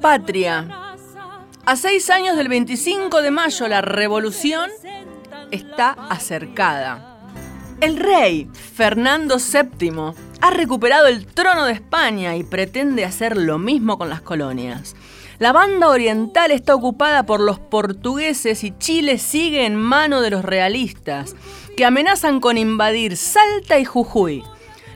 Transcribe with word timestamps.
Patria. 0.00 0.96
A 1.64 1.76
seis 1.76 2.10
años 2.10 2.36
del 2.36 2.48
25 2.48 3.22
de 3.22 3.30
mayo, 3.30 3.68
la 3.68 3.80
revolución 3.80 4.70
está 5.50 5.90
acercada. 5.90 7.18
El 7.80 7.96
rey 7.96 8.48
Fernando 8.52 9.38
VII 9.38 10.14
ha 10.40 10.50
recuperado 10.50 11.06
el 11.06 11.26
trono 11.26 11.64
de 11.66 11.72
España 11.72 12.36
y 12.36 12.42
pretende 12.42 13.04
hacer 13.04 13.36
lo 13.36 13.58
mismo 13.58 13.98
con 13.98 14.08
las 14.08 14.20
colonias. 14.20 14.94
La 15.38 15.52
banda 15.52 15.88
oriental 15.88 16.52
está 16.52 16.74
ocupada 16.74 17.24
por 17.24 17.40
los 17.40 17.58
portugueses 17.58 18.62
y 18.62 18.76
Chile 18.78 19.18
sigue 19.18 19.66
en 19.66 19.76
mano 19.76 20.20
de 20.20 20.30
los 20.30 20.44
realistas, 20.44 21.34
que 21.76 21.84
amenazan 21.84 22.38
con 22.38 22.58
invadir 22.58 23.16
Salta 23.16 23.78
y 23.78 23.84
Jujuy. 23.84 24.44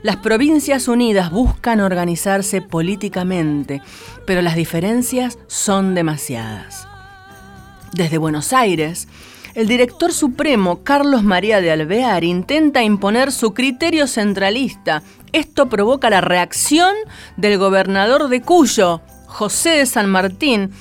Las 0.02 0.16
provincias 0.16 0.88
unidas 0.88 1.30
buscan 1.30 1.80
organizarse 1.80 2.60
políticamente, 2.60 3.82
pero 4.26 4.42
las 4.42 4.54
diferencias 4.54 5.38
son 5.46 5.94
demasiadas. 5.94 6.86
Desde 7.92 8.18
Buenos 8.18 8.52
Aires, 8.52 9.08
el 9.54 9.66
director 9.68 10.12
supremo 10.12 10.82
Carlos 10.84 11.22
María 11.24 11.62
de 11.62 11.72
Alvear 11.72 12.24
intenta 12.24 12.82
imponer 12.82 13.32
su 13.32 13.54
criterio 13.54 14.06
centralista. 14.06 15.02
Esto 15.32 15.70
provoca 15.70 16.10
la 16.10 16.20
reacción 16.20 16.94
del 17.38 17.56
gobernador 17.56 18.28
de 18.28 18.42
Cuyo, 18.42 19.00
José 19.26 19.70
de 19.70 19.86
San 19.86 20.10
Martín, 20.10 20.72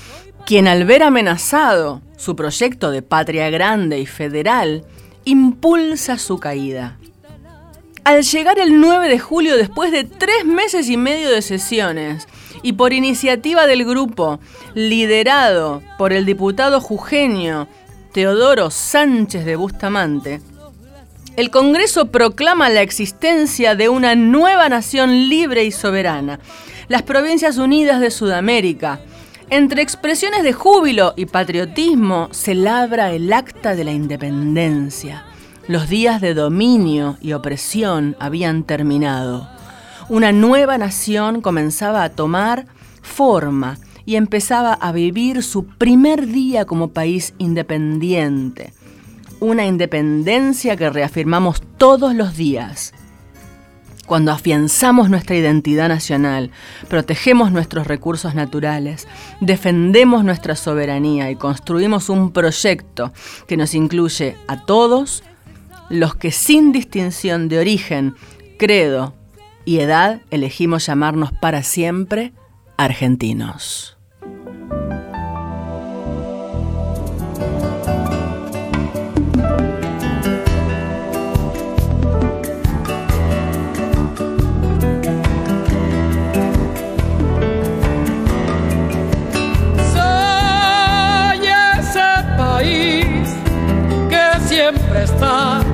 quien 0.46 0.68
al 0.68 0.84
ver 0.84 1.04
amenazado 1.04 2.02
su 2.18 2.36
proyecto 2.36 2.92
de 2.92 3.02
patria 3.02 3.50
grande 3.50 4.00
y 4.00 4.06
federal, 4.06 4.84
impulsa 5.24 6.18
su 6.18 6.38
caída. 6.38 6.98
Al 8.06 8.22
llegar 8.22 8.60
el 8.60 8.80
9 8.80 9.10
de 9.10 9.18
julio, 9.18 9.58
después 9.58 9.92
de 9.92 10.04
tres 10.04 10.46
meses 10.46 10.90
y 10.90 10.96
medio 10.96 11.32
de 11.32 11.42
sesiones, 11.42 12.28
y 12.62 12.74
por 12.74 12.94
iniciativa 12.94 13.66
del 13.66 13.84
grupo, 13.84 14.40
liderado 14.76 15.82
por 15.98 16.14
el 16.14 16.24
diputado 16.24 16.80
jujeño 16.82 17.68
Teodoro 18.14 18.70
Sánchez 18.70 19.44
de 19.44 19.56
Bustamante, 19.56 20.40
el 21.36 21.50
Congreso 21.50 22.12
proclama 22.12 22.70
la 22.70 22.84
existencia 22.84 23.74
de 23.74 23.90
una 23.90 24.14
nueva 24.14 24.70
nación 24.70 25.28
libre 25.28 25.64
y 25.64 25.72
soberana, 25.72 26.40
las 26.88 27.02
Provincias 27.02 27.58
Unidas 27.58 28.00
de 28.02 28.12
Sudamérica. 28.12 29.02
Entre 29.50 29.82
expresiones 29.82 30.44
de 30.44 30.54
júbilo 30.54 31.16
y 31.18 31.26
patriotismo 31.26 32.30
se 32.32 32.54
labra 32.54 33.12
el 33.14 33.34
acta 33.34 33.76
de 33.76 33.84
la 33.84 33.94
independencia. 33.94 35.26
Los 35.68 35.90
días 35.90 36.22
de 36.22 36.36
dominio 36.36 37.18
y 37.22 37.34
opresión 37.34 38.16
habían 38.20 38.66
terminado. 38.66 39.50
Una 40.10 40.32
nueva 40.32 40.78
nación 40.78 41.42
comenzaba 41.42 42.04
a 42.04 42.10
tomar 42.10 42.68
forma 43.02 43.80
y 44.06 44.16
empezaba 44.16 44.74
a 44.74 44.92
vivir 44.92 45.42
su 45.42 45.66
primer 45.66 46.28
día 46.28 46.66
como 46.66 46.90
país 46.90 47.34
independiente. 47.40 48.74
Una 49.40 49.66
independencia 49.66 50.78
que 50.78 50.92
reafirmamos 50.92 51.64
todos 51.78 52.14
los 52.14 52.38
días. 52.38 52.94
Cuando 54.06 54.32
afianzamos 54.32 55.10
nuestra 55.10 55.36
identidad 55.36 55.90
nacional, 55.90 56.52
protegemos 56.90 57.52
nuestros 57.52 57.88
recursos 57.88 58.36
naturales, 58.36 59.08
defendemos 59.42 60.24
nuestra 60.24 60.56
soberanía 60.56 61.32
y 61.32 61.36
construimos 61.36 62.10
un 62.10 62.32
proyecto 62.32 63.12
que 63.48 63.58
nos 63.58 63.74
incluye 63.74 64.38
a 64.48 64.64
todos, 64.64 65.24
los 65.90 66.16
que 66.16 66.32
sin 66.32 66.72
distinción 66.72 67.48
de 67.48 67.60
origen, 67.60 68.16
credo 68.58 69.14
y 69.66 69.80
edad 69.80 70.22
elegimos 70.32 70.86
llamarnos 70.86 71.32
para 71.32 71.64
siempre 71.64 72.34
argentinos. 72.78 73.98
Soy 89.94 91.48
ese 91.80 92.38
país 92.38 93.30
que 94.10 94.48
siempre 94.48 95.04
está 95.04 95.65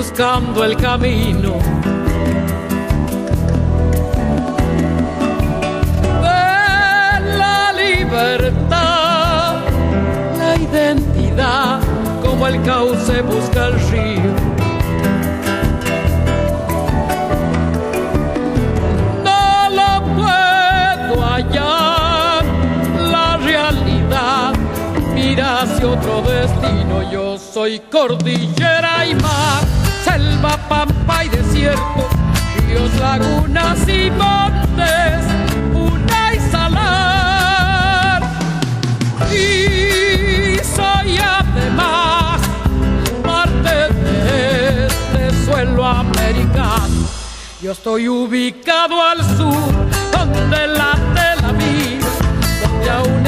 buscando 0.00 0.64
el 0.64 0.76
camino 0.78 1.58
de 6.22 7.36
la 7.36 7.70
libertad, 7.74 9.56
la 10.38 10.56
identidad, 10.56 11.80
como 12.24 12.46
el 12.46 12.62
cauce 12.62 13.20
busca 13.20 13.66
el 13.66 13.74
río. 13.90 14.32
No 19.22 19.68
lo 19.80 19.92
puedo 20.16 21.22
hallar, 21.26 22.42
la 23.12 23.36
realidad 23.36 24.54
mira 25.14 25.60
hacia 25.60 25.86
otro 25.86 26.22
destino. 26.22 27.12
Yo 27.12 27.36
soy 27.36 27.80
cordillera 27.90 29.04
y 29.06 29.14
mar, 29.16 29.62
selva, 30.40 30.56
pampa 30.68 31.24
y 31.24 31.28
desierto, 31.28 32.08
ríos, 32.66 32.94
lagunas 32.98 33.88
y 33.88 34.10
montes, 34.10 35.24
una 35.72 36.34
y 36.34 36.50
salar. 36.50 38.22
Y 39.32 40.58
soy 40.64 41.18
además 41.18 42.40
parte 43.22 43.92
de 43.92 44.86
este 44.86 45.44
suelo 45.44 45.86
americano. 45.86 47.06
Yo 47.62 47.72
estoy 47.72 48.08
ubicado 48.08 49.02
al 49.02 49.22
sur, 49.36 49.72
donde 50.12 50.66
la 50.66 51.52
vida, 51.52 52.06
donde 52.62 52.90
aún 52.90 53.26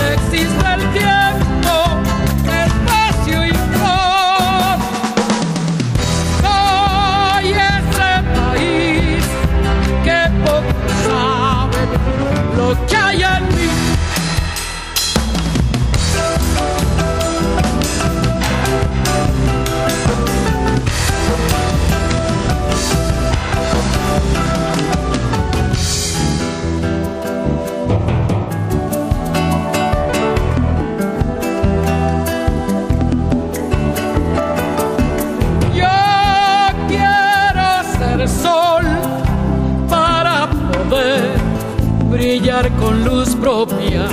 con 42.78 43.04
luz 43.04 43.34
propia. 43.36 44.06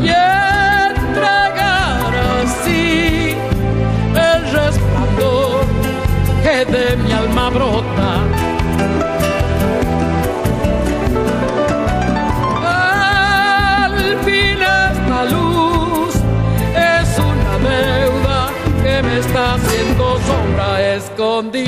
Y 0.00 0.08
entregar 0.88 2.12
así 2.42 3.34
el 4.14 4.42
resplandor 4.52 5.64
que 6.42 6.64
de 6.64 6.96
mi 6.96 7.12
alma 7.12 7.50
brota. 7.50 8.10
Al 13.86 13.94
fin 14.24 14.58
esta 14.62 15.24
luz 15.34 16.14
es 16.74 17.08
una 17.18 17.54
deuda 17.68 18.50
que 18.82 19.02
me 19.02 19.18
está 19.18 19.54
haciendo 19.54 20.18
escondido 20.96 21.67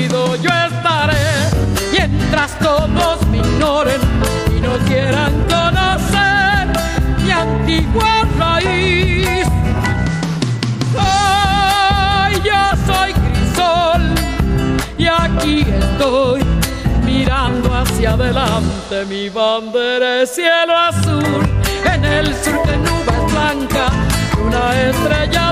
adelante 18.21 19.05
mi 19.05 19.29
bandera 19.29 20.21
es 20.21 20.35
cielo 20.35 20.77
azul. 20.77 21.41
En 21.93 22.05
el 22.05 22.27
sur 22.35 22.65
de 22.67 22.77
nubes 22.77 23.31
blancas 23.31 23.91
una 24.45 24.81
estrella 24.89 25.51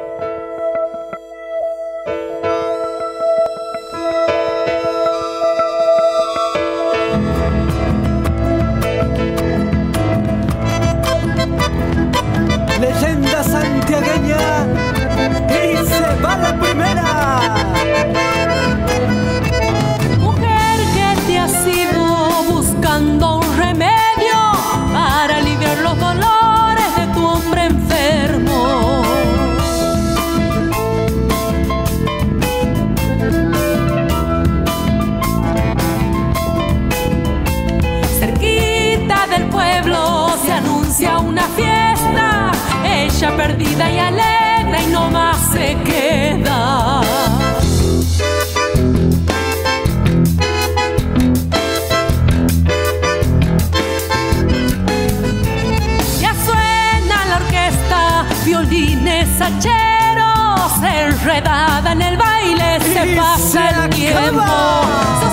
Perdida 43.29 43.91
y 43.91 43.99
alegre 43.99 44.83
y 44.83 44.91
no 44.91 45.11
más 45.11 45.37
se 45.51 45.77
queda. 45.83 47.01
Ya 56.19 56.33
suena 56.45 57.25
la 57.29 57.35
orquesta, 57.35 58.25
violines 58.43 59.29
hacheros, 59.39 60.71
enredada 60.83 61.91
en 61.91 62.01
el 62.01 62.17
baile 62.17 62.79
se 62.79 63.13
Y 63.13 63.15
pasa 63.15 63.69
se 63.69 63.83
el 63.83 63.89
tiempo. 63.91 65.30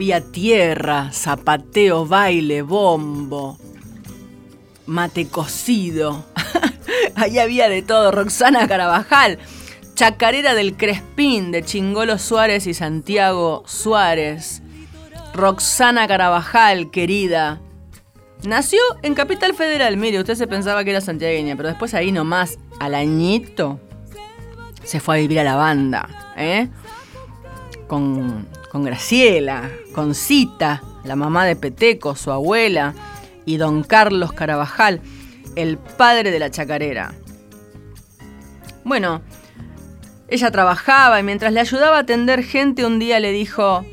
Había 0.00 0.22
tierra, 0.22 1.10
zapateo, 1.12 2.06
baile, 2.06 2.62
bombo, 2.62 3.58
mate 4.86 5.28
cocido. 5.28 6.24
Ahí 7.16 7.38
había 7.38 7.68
de 7.68 7.82
todo. 7.82 8.10
Roxana 8.10 8.66
Carabajal, 8.66 9.38
chacarera 9.94 10.54
del 10.54 10.78
Crespín 10.78 11.52
de 11.52 11.62
Chingolo 11.62 12.16
Suárez 12.16 12.66
y 12.66 12.72
Santiago 12.72 13.62
Suárez. 13.66 14.62
Roxana 15.34 16.08
Carabajal, 16.08 16.90
querida. 16.90 17.60
Nació 18.44 18.80
en 19.02 19.12
Capital 19.12 19.52
Federal. 19.52 19.98
Mire, 19.98 20.18
usted 20.18 20.34
se 20.34 20.46
pensaba 20.46 20.82
que 20.82 20.92
era 20.92 21.02
santiagueña, 21.02 21.56
pero 21.56 21.68
después 21.68 21.92
ahí 21.92 22.10
nomás, 22.10 22.58
al 22.78 22.94
añito, 22.94 23.78
se 24.82 24.98
fue 24.98 25.16
a 25.16 25.18
vivir 25.18 25.40
a 25.40 25.44
la 25.44 25.56
banda, 25.56 26.32
¿eh? 26.38 26.70
con, 27.86 28.48
con 28.70 28.84
Graciela, 28.84 29.68
con 29.92 30.14
Cita, 30.14 30.82
la 31.04 31.16
mamá 31.16 31.44
de 31.44 31.56
Peteco, 31.56 32.14
su 32.14 32.30
abuela, 32.30 32.94
y 33.44 33.56
don 33.56 33.82
Carlos 33.82 34.32
Carabajal, 34.32 35.00
el 35.56 35.76
padre 35.76 36.30
de 36.30 36.38
la 36.38 36.50
chacarera. 36.50 37.12
Bueno, 38.84 39.22
ella 40.28 40.50
trabajaba 40.52 41.18
y 41.18 41.24
mientras 41.24 41.52
le 41.52 41.60
ayudaba 41.60 41.96
a 41.96 42.00
atender 42.00 42.44
gente 42.44 42.86
un 42.86 43.00
día 43.00 43.18
le 43.18 43.32
dijo, 43.32 43.84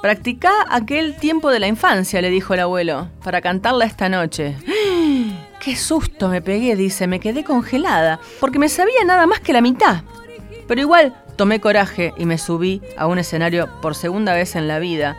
practicá 0.00 0.52
aquel 0.70 1.16
tiempo 1.16 1.50
de 1.50 1.60
la 1.60 1.66
infancia, 1.66 2.22
le 2.22 2.30
dijo 2.30 2.54
el 2.54 2.60
abuelo, 2.60 3.08
para 3.22 3.42
cantarla 3.42 3.84
esta 3.84 4.08
noche. 4.08 4.56
Qué 5.60 5.76
susto 5.76 6.28
me 6.28 6.40
pegué, 6.40 6.76
dice, 6.76 7.06
me 7.06 7.20
quedé 7.20 7.44
congelada, 7.44 8.20
porque 8.40 8.58
me 8.58 8.68
sabía 8.68 9.04
nada 9.04 9.26
más 9.26 9.40
que 9.40 9.52
la 9.52 9.60
mitad. 9.60 10.02
Pero 10.66 10.80
igual 10.80 11.14
tomé 11.36 11.60
coraje 11.60 12.12
y 12.16 12.24
me 12.24 12.38
subí 12.38 12.82
a 12.96 13.06
un 13.06 13.18
escenario 13.18 13.68
por 13.80 13.94
segunda 13.94 14.34
vez 14.34 14.56
en 14.56 14.68
la 14.68 14.78
vida 14.78 15.16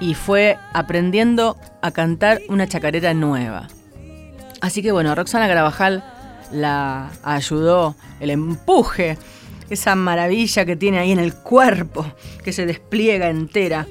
y 0.00 0.14
fue 0.14 0.56
aprendiendo 0.72 1.56
a 1.82 1.90
cantar 1.90 2.40
una 2.48 2.66
chacarera 2.66 3.14
nueva. 3.14 3.68
Así 4.60 4.82
que 4.82 4.92
bueno, 4.92 5.14
Roxana 5.14 5.46
Carabajal 5.46 6.02
la 6.52 7.10
ayudó, 7.22 7.94
el 8.18 8.30
empuje, 8.30 9.18
esa 9.68 9.94
maravilla 9.94 10.64
que 10.64 10.76
tiene 10.76 10.98
ahí 10.98 11.12
en 11.12 11.20
el 11.20 11.34
cuerpo, 11.34 12.04
que 12.42 12.52
se 12.52 12.66
despliega 12.66 13.28
entera. 13.28 13.86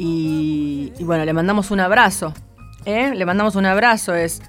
Y, 0.00 0.92
bueno, 1.00 1.24
le 1.24 1.32
mandamos 1.32 1.72
un 1.72 1.80
abrazo. 1.80 2.32
¿eh? 2.84 3.12
Le 3.14 3.26
mandamos 3.26 3.56
un 3.56 3.66
abrazo, 3.66 4.14
es 4.14 4.40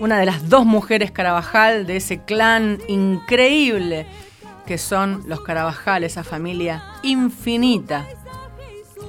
una 0.00 0.18
de 0.18 0.26
las 0.26 0.48
dos 0.48 0.64
mujeres 0.64 1.10
Carabajal 1.10 1.86
de 1.86 1.96
ese 1.96 2.22
clan 2.22 2.78
increíble 2.86 4.06
que 4.66 4.78
son 4.78 5.22
los 5.26 5.40
Carabajal, 5.40 6.04
esa 6.04 6.24
familia 6.24 6.82
infinita, 7.02 8.06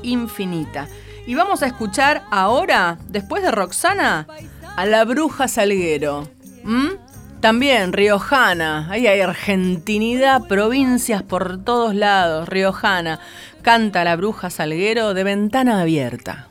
infinita. 0.04 0.88
Y 1.28 1.36
vamos 1.36 1.64
a 1.64 1.68
escuchar 1.68 2.24
ahora, 2.32 2.98
después 3.10 3.42
de 3.42 3.52
Roxana, 3.52 4.28
a 4.76 4.86
la 4.86 5.04
bruja 5.06 5.48
Salguero. 5.48 6.28
También 7.42 7.94
riojana, 7.94 8.88
ahí 8.90 9.08
hay 9.08 9.22
argentinidad, 9.22 10.48
provincias 10.48 11.22
por 11.24 11.64
todos 11.64 11.94
lados, 11.94 12.50
riojana. 12.50 13.20
Canta 13.62 14.04
la 14.04 14.16
bruja 14.16 14.50
Salguero 14.50 15.14
de 15.14 15.24
ventana 15.24 15.82
abierta. 15.82 16.48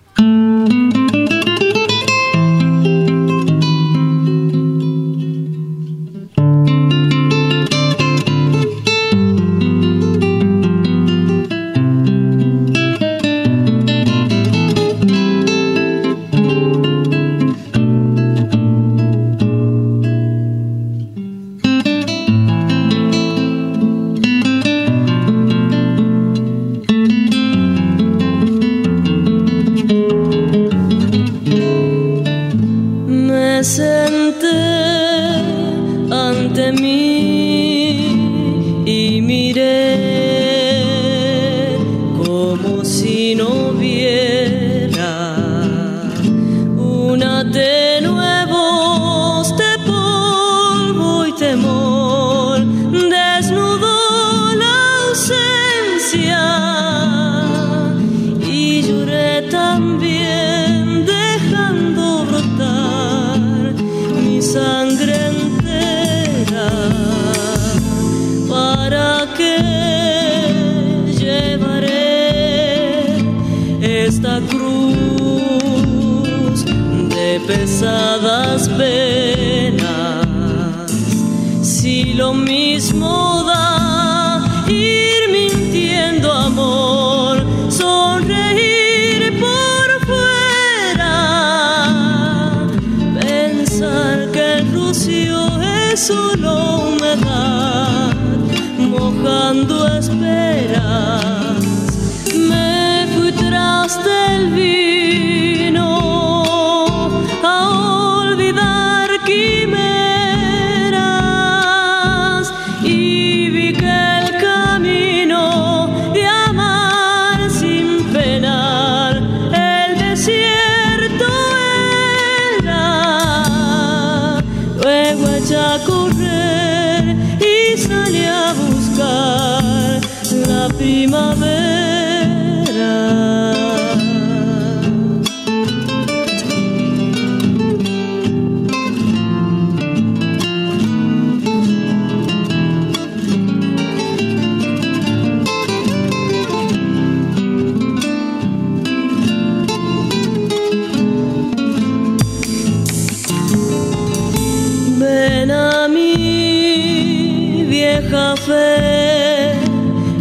café 158.14 159.58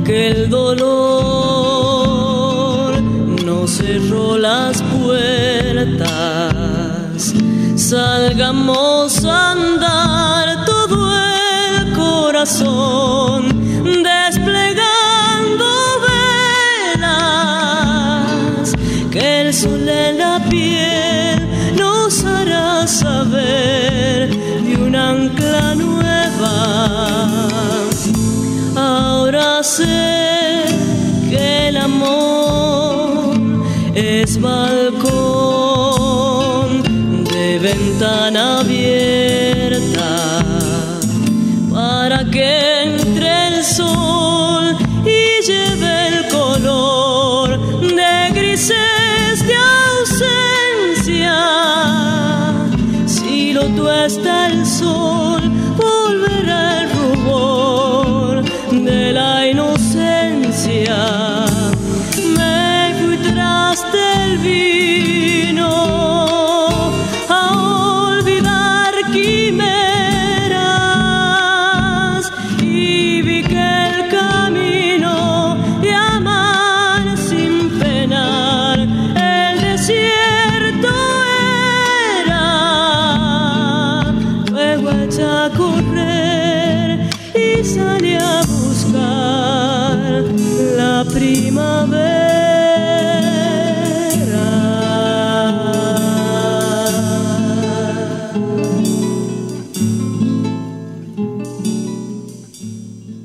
que 0.03 0.29
el 0.31 0.50
dolor 0.50 1.03
no 3.45 3.67
cerró 3.67 4.39
las 4.39 4.81
puertas. 4.97 6.07
Salgamos 7.75 9.23
a 9.25 9.51
andar 9.51 10.65
todo 10.65 10.97
el 11.15 11.93
corazón 11.93 13.52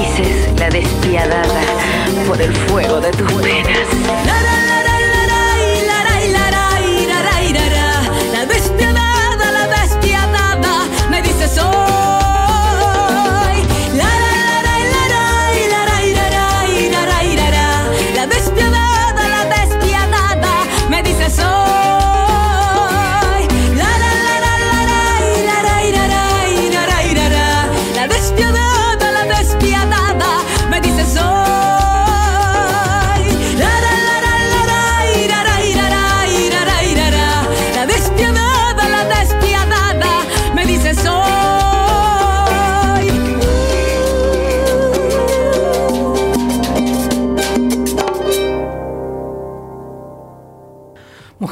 Dices, 0.00 0.48
la 0.58 0.70
despiadada, 0.70 1.60
por 2.26 2.40
el 2.40 2.54
fuego 2.54 3.00
de 3.00 3.10
tus 3.10 3.30
penas. 3.34 4.39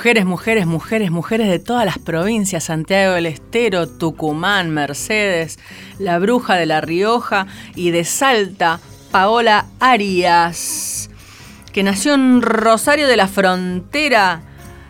Mujeres, 0.08 0.24
mujeres, 0.24 0.66
mujeres, 0.66 1.10
mujeres 1.10 1.48
de 1.50 1.58
todas 1.58 1.84
las 1.84 1.98
provincias, 1.98 2.64
Santiago 2.64 3.12
del 3.12 3.26
Estero, 3.26 3.86
Tucumán, 3.86 4.70
Mercedes, 4.70 5.58
La 5.98 6.18
Bruja 6.18 6.54
de 6.54 6.64
La 6.64 6.80
Rioja 6.80 7.46
y 7.74 7.90
de 7.90 8.04
Salta, 8.04 8.80
Paola 9.10 9.66
Arias, 9.80 11.10
que 11.74 11.82
nació 11.82 12.14
en 12.14 12.40
Rosario 12.40 13.06
de 13.06 13.18
la 13.18 13.28
Frontera 13.28 14.40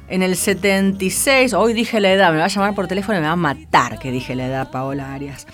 en 0.09 0.23
el 0.23 0.37
76. 0.37 1.53
Hoy 1.53 1.73
dije 1.73 1.99
la 1.99 2.13
edad, 2.13 2.31
me 2.31 2.39
va 2.39 2.45
a 2.45 2.47
llamar 2.47 2.77
por 2.77 2.87
teléfono 2.87 3.19
y 3.19 3.21
me 3.21 3.27
va 3.27 3.33
a 3.33 3.37
matar 3.37 3.99
que 3.99 4.13
dije 4.13 4.37
la 4.37 4.47
edad, 4.47 4.71
Paola 4.71 5.13
Arias. 5.13 5.49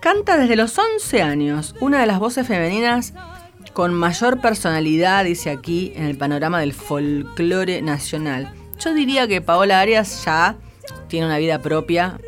Canta 0.00 0.36
desde 0.36 0.56
los 0.56 0.76
11 0.76 1.22
años, 1.22 1.76
una 1.78 2.00
de 2.00 2.06
las 2.06 2.18
voces 2.18 2.48
femeninas 2.48 3.14
con 3.72 3.94
mayor 3.94 4.40
personalidad, 4.40 5.24
dice 5.24 5.50
aquí, 5.50 5.92
en 5.94 6.06
el 6.06 6.18
panorama 6.18 6.58
del 6.58 6.72
folclore 6.72 7.82
nacional. 7.82 8.52
Yo 8.78 8.94
diría 8.94 9.26
que 9.26 9.40
Paola 9.40 9.80
Arias 9.80 10.24
ya 10.24 10.56
tiene 11.08 11.26
una 11.26 11.38
vida 11.38 11.60
propia 11.60 12.18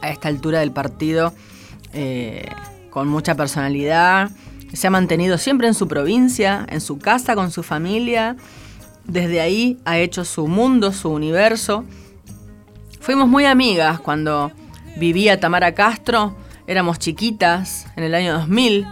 a 0.00 0.10
esta 0.10 0.28
altura 0.28 0.60
del 0.60 0.72
partido, 0.72 1.32
eh, 1.92 2.48
con 2.90 3.08
mucha 3.08 3.34
personalidad. 3.34 4.30
Se 4.72 4.86
ha 4.86 4.90
mantenido 4.90 5.38
siempre 5.38 5.66
en 5.66 5.74
su 5.74 5.88
provincia, 5.88 6.66
en 6.68 6.80
su 6.80 6.98
casa, 6.98 7.34
con 7.34 7.50
su 7.50 7.62
familia. 7.62 8.36
Desde 9.04 9.40
ahí 9.40 9.78
ha 9.84 9.98
hecho 9.98 10.24
su 10.24 10.46
mundo, 10.46 10.92
su 10.92 11.10
universo. 11.10 11.84
Fuimos 13.00 13.28
muy 13.28 13.46
amigas 13.46 14.00
cuando 14.00 14.52
vivía 14.96 15.40
Tamara 15.40 15.74
Castro. 15.74 16.36
Éramos 16.66 16.98
chiquitas 16.98 17.86
en 17.96 18.04
el 18.04 18.14
año 18.14 18.34
2000. 18.34 18.86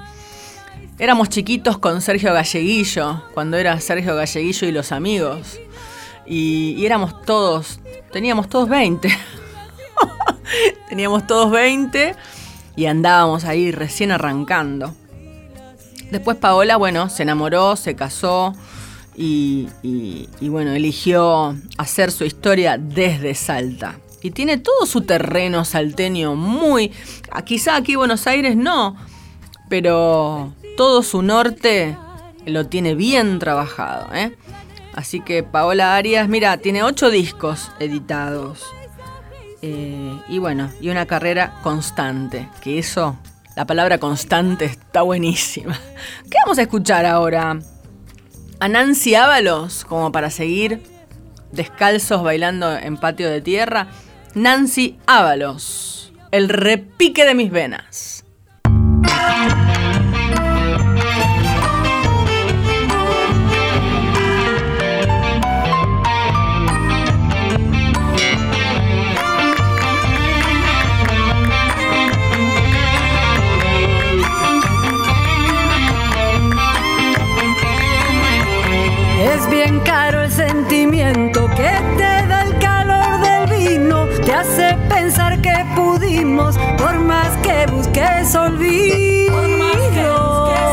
Éramos 0.98 1.29
chiquitos 1.29 1.76
con 1.76 2.00
Sergio 2.00 2.33
Galleguillo, 2.33 3.22
cuando 3.35 3.59
era 3.59 3.79
Sergio 3.81 4.16
Galleguillo 4.16 4.66
y 4.66 4.72
los 4.72 4.92
amigos. 4.92 5.61
Y, 6.26 6.74
y 6.76 6.86
éramos 6.86 7.22
todos, 7.22 7.80
teníamos 8.12 8.48
todos 8.48 8.68
20. 8.68 9.08
teníamos 10.88 11.26
todos 11.26 11.50
20 11.50 12.14
y 12.76 12.86
andábamos 12.86 13.44
ahí 13.44 13.70
recién 13.72 14.10
arrancando. 14.10 14.94
Después 16.10 16.36
Paola, 16.36 16.76
bueno, 16.76 17.08
se 17.08 17.22
enamoró, 17.24 17.76
se 17.76 17.96
casó 17.96 18.54
y, 19.16 19.68
y- 19.82 20.28
y, 20.40 20.48
bueno, 20.48 20.72
eligió 20.72 21.56
hacer 21.78 22.12
su 22.12 22.24
historia 22.24 22.78
desde 22.78 23.34
Salta. 23.34 23.98
Y 24.22 24.30
tiene 24.30 24.58
todo 24.58 24.86
su 24.86 25.02
terreno 25.02 25.64
salteño 25.64 26.34
muy... 26.34 26.90
ah, 27.30 27.42
Quizá 27.42 27.76
aquí 27.76 27.92
en 27.92 27.98
Buenos 27.98 28.26
Aires 28.26 28.56
no, 28.56 28.96
pero 29.68 30.52
todo 30.76 31.02
su 31.02 31.22
norte 31.22 31.96
lo 32.44 32.66
tiene 32.66 32.94
bien 32.94 33.38
trabajado. 33.38 34.12
¿eh? 34.14 34.36
Así 34.96 35.20
que 35.20 35.42
Paola 35.42 35.94
Arias, 35.94 36.26
mira, 36.28 36.56
tiene 36.56 36.82
ocho 36.82 37.11
discos 37.11 37.70
editados. 37.78 38.64
Eh, 39.61 40.18
y 40.28 40.38
bueno, 40.38 40.70
y 40.80 40.88
una 40.88 41.06
carrera 41.06 41.61
constante, 41.62 42.48
que 42.62 42.78
eso, 42.78 43.18
la 43.54 43.66
palabra 43.66 43.98
constante 43.98 44.64
está 44.64 45.02
buenísima. 45.02 45.78
¿Qué 46.24 46.38
vamos 46.44 46.59
a 46.59 46.62
escuchar 46.62 47.04
ahora? 47.04 47.59
A 48.59 48.68
Nancy 48.68 49.14
Ábalos, 49.14 49.85
como 49.85 50.11
para 50.12 50.30
seguir 50.30 50.82
descalzos 51.52 52.22
bailando 52.22 52.76
en 52.76 52.96
patio 52.96 53.30
de 53.30 53.42
tierra. 53.42 53.88
Nancy 54.35 54.98
Ábalos, 55.06 56.12
el 56.30 56.48
repique 56.48 57.26
de 57.26 57.35
mis 57.35 57.50
venas. 57.50 58.24
Pudimos, 86.37 86.57
por 86.79 86.99
más 87.01 87.37
que 87.38 87.66
busques 87.70 88.35
olvido. 88.35 89.33
Por 89.33 89.49
más 89.49 89.77
que 89.94 90.09
busques 90.09 90.66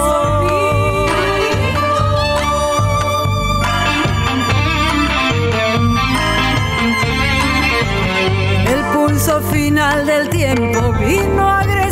El 8.67 8.81
pulso 8.93 9.41
final 9.51 10.05
del 10.05 10.29
tiempo 10.29 10.93
vino 10.99 11.49
agreste 11.49 11.82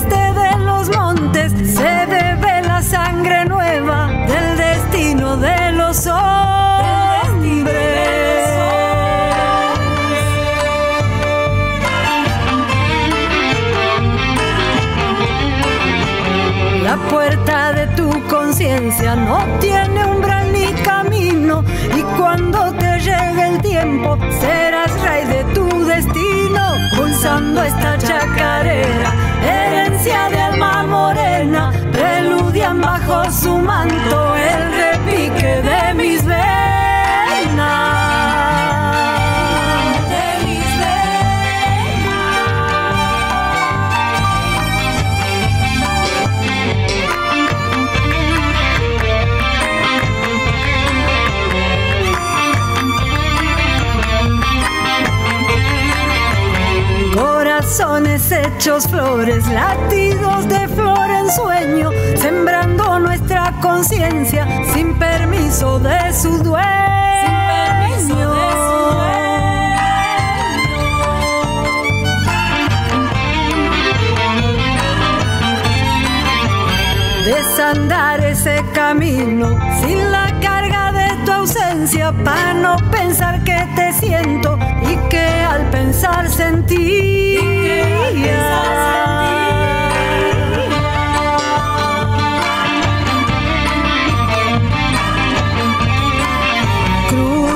no 18.80 19.40
tiene 19.60 20.06
umbral 20.06 20.52
ni 20.54 20.66
camino. 20.84 21.64
Y 21.96 22.02
cuando 22.18 22.72
te 22.74 23.00
llegue 23.00 23.48
el 23.48 23.62
tiempo 23.62 24.18
serás 24.40 24.92
rey 25.02 25.26
de 25.26 25.44
tu 25.54 25.86
destino 25.86 26.78
pulsando 26.96 27.64
esta 27.64 27.98
chacarera 27.98 29.14
herencia 29.44 30.30
de 30.30 30.40
alma 30.40 30.84
morena 30.84 31.72
preludian 31.92 32.80
bajo 32.80 33.30
su 33.32 33.58
manto 33.58 34.36
el 34.36 34.62
repique 34.84 35.62
de 35.62 35.81
Corazones 57.72 58.30
hechos 58.34 58.86
flores, 58.86 59.48
latidos 59.48 60.46
de 60.50 60.68
flor 60.68 61.10
en 61.10 61.32
sueño, 61.32 61.90
sembrando 62.18 63.00
nuestra 63.00 63.54
conciencia 63.62 64.46
sin 64.74 64.94
permiso 65.00 65.80
de 65.80 66.12
su 66.12 66.38
dueño. 66.44 66.66
Desandar 77.24 78.20
ese 78.20 78.66
camino 78.74 79.58
sin 79.80 80.12
la 80.12 80.28
carga 80.42 80.91
de 80.91 80.91
ausencia 81.42 82.12
para 82.24 82.54
no 82.54 82.76
pensar 82.92 83.44
que 83.44 83.68
te 83.76 83.92
siento 83.94 84.60
y 84.84 84.96
que 85.10 85.26
al 85.50 85.68
pensar 85.72 86.30
sentí. 86.30 87.22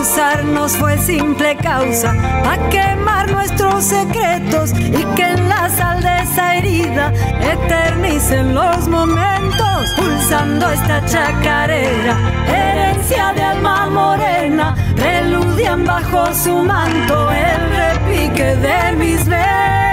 Cruzarnos 0.06 0.78
fue 0.78 1.00
simple 1.00 1.58
causa 1.58 2.14
para 2.44 2.70
quemar 2.70 3.32
nuestros 3.32 3.86
secretos 3.86 4.72
y 4.72 5.04
que 5.16 5.32
en 5.32 5.50
la 5.50 5.68
sal 5.68 6.00
de 6.04 6.18
esa 6.20 6.58
herida 6.58 7.12
eternicen 7.42 8.54
los 8.54 8.88
momentos, 8.88 9.96
pulsando 9.98 10.70
esta 10.70 11.04
chacarera, 11.06 12.18
herencia 12.48 13.34
de 13.34 13.42
alma 13.42 13.90
morena, 13.90 14.76
preludian 14.96 15.84
bajo 15.84 16.32
su 16.36 16.56
manto 16.62 17.32
el 17.32 17.76
repique 17.76 18.56
de 18.58 18.92
mis 18.98 19.26
venas. 19.26 19.85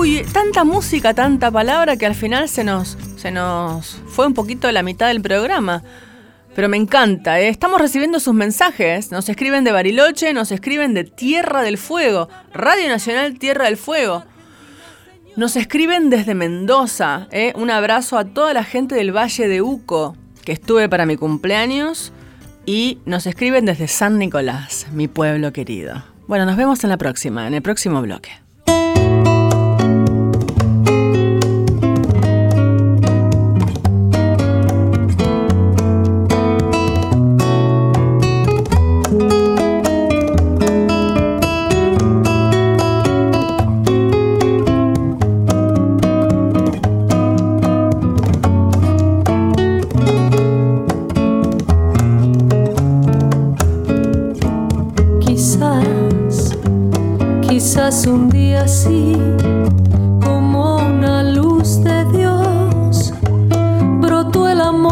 Uy, 0.00 0.24
tanta 0.32 0.64
música, 0.64 1.12
tanta 1.12 1.50
palabra 1.50 1.98
que 1.98 2.06
al 2.06 2.14
final 2.14 2.48
se 2.48 2.64
nos, 2.64 2.96
se 3.16 3.30
nos 3.30 4.00
fue 4.06 4.26
un 4.26 4.32
poquito 4.32 4.72
la 4.72 4.82
mitad 4.82 5.08
del 5.08 5.20
programa. 5.20 5.82
Pero 6.54 6.70
me 6.70 6.78
encanta, 6.78 7.38
¿eh? 7.38 7.48
estamos 7.48 7.78
recibiendo 7.78 8.18
sus 8.18 8.32
mensajes. 8.32 9.10
Nos 9.12 9.28
escriben 9.28 9.62
de 9.62 9.72
Bariloche, 9.72 10.32
nos 10.32 10.52
escriben 10.52 10.94
de 10.94 11.04
Tierra 11.04 11.60
del 11.60 11.76
Fuego, 11.76 12.30
Radio 12.54 12.88
Nacional 12.88 13.38
Tierra 13.38 13.66
del 13.66 13.76
Fuego. 13.76 14.24
Nos 15.36 15.56
escriben 15.56 16.08
desde 16.08 16.34
Mendoza. 16.34 17.28
¿eh? 17.30 17.52
Un 17.54 17.70
abrazo 17.70 18.16
a 18.16 18.24
toda 18.24 18.54
la 18.54 18.64
gente 18.64 18.94
del 18.94 19.14
Valle 19.14 19.48
de 19.48 19.60
Uco, 19.60 20.16
que 20.46 20.52
estuve 20.52 20.88
para 20.88 21.04
mi 21.04 21.18
cumpleaños. 21.18 22.10
Y 22.64 23.00
nos 23.04 23.26
escriben 23.26 23.66
desde 23.66 23.86
San 23.86 24.18
Nicolás, 24.18 24.86
mi 24.92 25.08
pueblo 25.08 25.52
querido. 25.52 26.02
Bueno, 26.26 26.46
nos 26.46 26.56
vemos 26.56 26.84
en 26.84 26.88
la 26.88 26.96
próxima, 26.96 27.46
en 27.46 27.52
el 27.52 27.60
próximo 27.60 28.00
bloque. 28.00 28.30
Quizás 58.00 58.06
un 58.06 58.28
día 58.30 58.66
sí, 58.68 59.16
como 60.24 60.76
una 60.76 61.22
luz 61.22 61.82
de 61.82 62.04
Dios, 62.12 63.12
brotó 64.00 64.48
el 64.48 64.60
amor. 64.60 64.90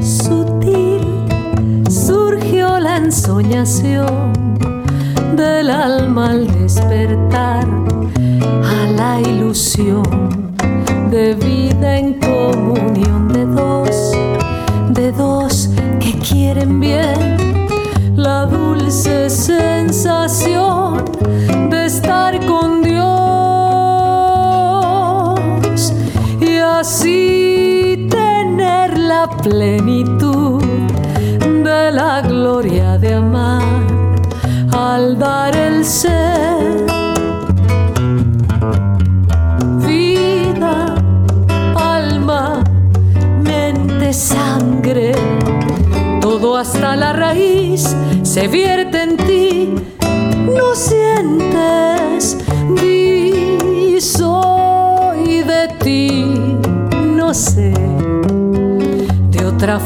Sutil 0.00 1.26
surgió 1.90 2.78
la 2.78 2.96
ensoñación 2.96 4.32
del 5.36 5.70
alma 5.70 6.30
al 6.30 6.46
despertar 6.46 7.66
a 7.66 8.86
la 8.96 9.20
ilusión 9.20 10.11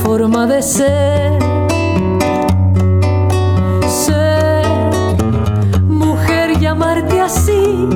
forma 0.03 0.47
de 0.47 0.63
ser. 0.63 1.39
Mujer, 5.89 6.59
llamarte 6.59 7.21
así, 7.21 7.89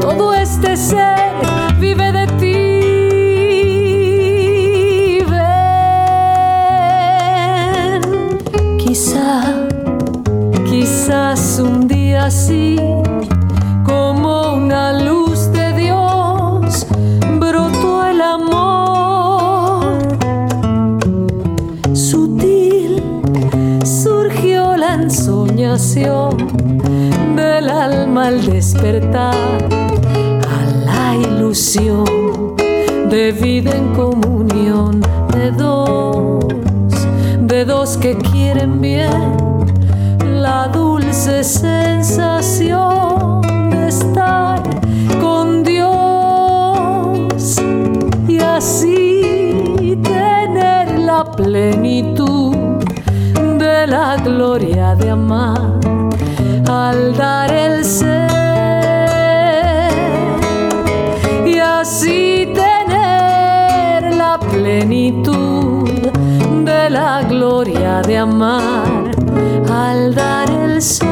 todo 0.00 0.34
este 0.34 0.76
ser 0.76 1.32
vive 1.78 2.12
de 2.12 2.26
ti. 2.40 2.78
Ven, 5.30 6.72
quizá 8.78 9.42
Quizás 10.68 11.58
un 11.58 11.86
día 11.86 12.26
así, 12.26 12.76
como 13.84 14.54
una 14.54 14.92
del 25.94 27.68
alma 27.68 28.28
al 28.28 28.46
despertar 28.46 29.34
a 29.34 30.64
la 30.86 31.14
ilusión 31.16 32.56
de 33.10 33.32
vida 33.32 33.76
en 33.76 33.88
comunión 33.92 35.02
de 35.34 35.50
dos, 35.50 36.46
de 37.42 37.66
dos 37.66 37.98
que 37.98 38.16
quieren 38.16 38.80
bien 38.80 39.36
la 40.40 40.68
dulce 40.68 41.44
sensación 41.44 42.70
de 43.70 43.88
estar 43.88 44.62
con 45.20 45.62
Dios 45.62 45.92
y 48.28 48.38
así 48.38 49.98
tener 50.02 50.98
la 51.00 51.30
plenitud 51.36 52.56
de 53.58 53.86
la 53.86 54.16
gloria 54.16 54.94
de 54.94 55.10
amar 55.10 55.71
al 56.88 57.16
dar 57.16 57.52
el 57.52 57.84
ser 57.84 58.28
y 61.46 61.58
así 61.58 62.52
tener 62.52 64.14
la 64.16 64.36
plenitud 64.50 65.88
de 66.64 66.90
la 66.90 67.22
gloria 67.22 68.02
de 68.02 68.18
amar 68.18 69.10
al 69.70 70.12
dar 70.12 70.50
el 70.50 70.82
ser. 70.82 71.11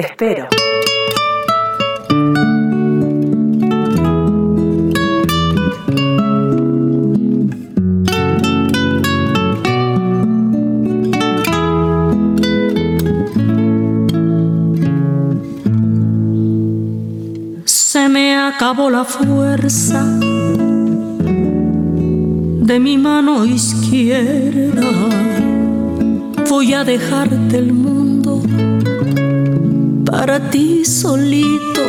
Espero. 0.00 0.48
Se 17.66 18.08
me 18.08 18.38
acabó 18.38 18.88
la 18.88 19.04
fuerza 19.04 20.02
de 22.68 22.80
mi 22.80 22.96
mano 22.96 23.44
izquierda. 23.44 24.80
Voy 26.48 26.72
a 26.72 26.84
dejarte 26.84 27.58
el 27.58 27.74
mundo 27.74 27.99
para 30.10 30.40
ti 30.50 30.84
solito, 30.84 31.82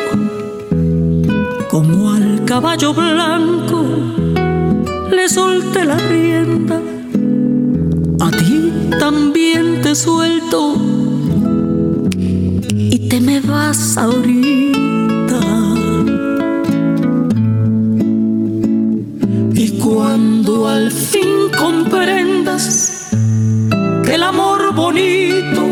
como 1.71 2.12
al 2.12 2.45
caballo 2.45 2.93
blanco 2.93 3.84
le 5.10 5.27
solté 5.27 5.86
la 5.86 5.97
rienda. 5.97 6.79
A 8.19 8.29
ti 8.29 8.71
también 8.99 9.81
te 9.81 9.95
suelto 9.95 10.75
y 12.15 13.10
te 13.10 13.19
me 13.19 13.39
vas 13.39 13.97
ahorita. 13.97 15.41
Y 19.55 19.79
cuando 19.79 20.67
al 20.67 20.91
fin 20.91 21.49
comprendas 21.57 23.10
que 24.05 24.13
el 24.13 24.21
amor 24.21 24.75
bonito 24.75 25.70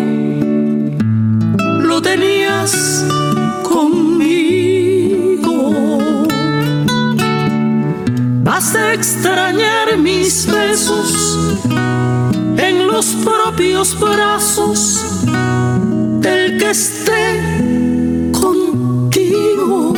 vas 8.59 8.75
a 8.75 8.93
extrañar 8.93 9.97
mis 9.97 10.45
besos 10.45 11.37
en 12.57 12.87
los 12.87 13.05
propios 13.23 13.97
brazos 13.97 15.23
del 16.19 16.57
que 16.57 16.69
esté 16.69 17.39
contigo. 18.33 19.93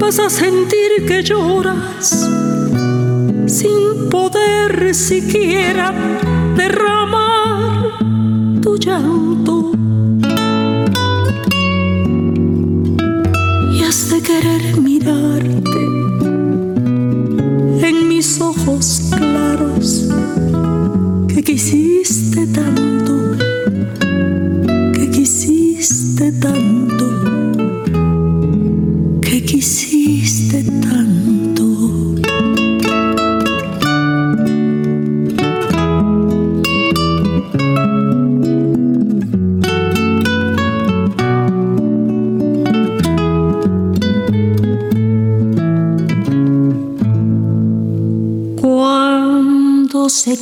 Vas 0.00 0.18
a 0.18 0.28
sentir 0.28 1.06
que 1.06 1.22
lloras 1.22 2.28
sin 3.46 4.08
poder 4.10 4.92
siquiera 4.92 5.94
derramar 6.56 7.92
tu 8.60 8.76
llanto. 8.76 9.70
Querer 15.08 15.47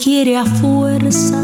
quiere 0.02 0.36
a 0.36 0.44
fuerza 0.44 1.42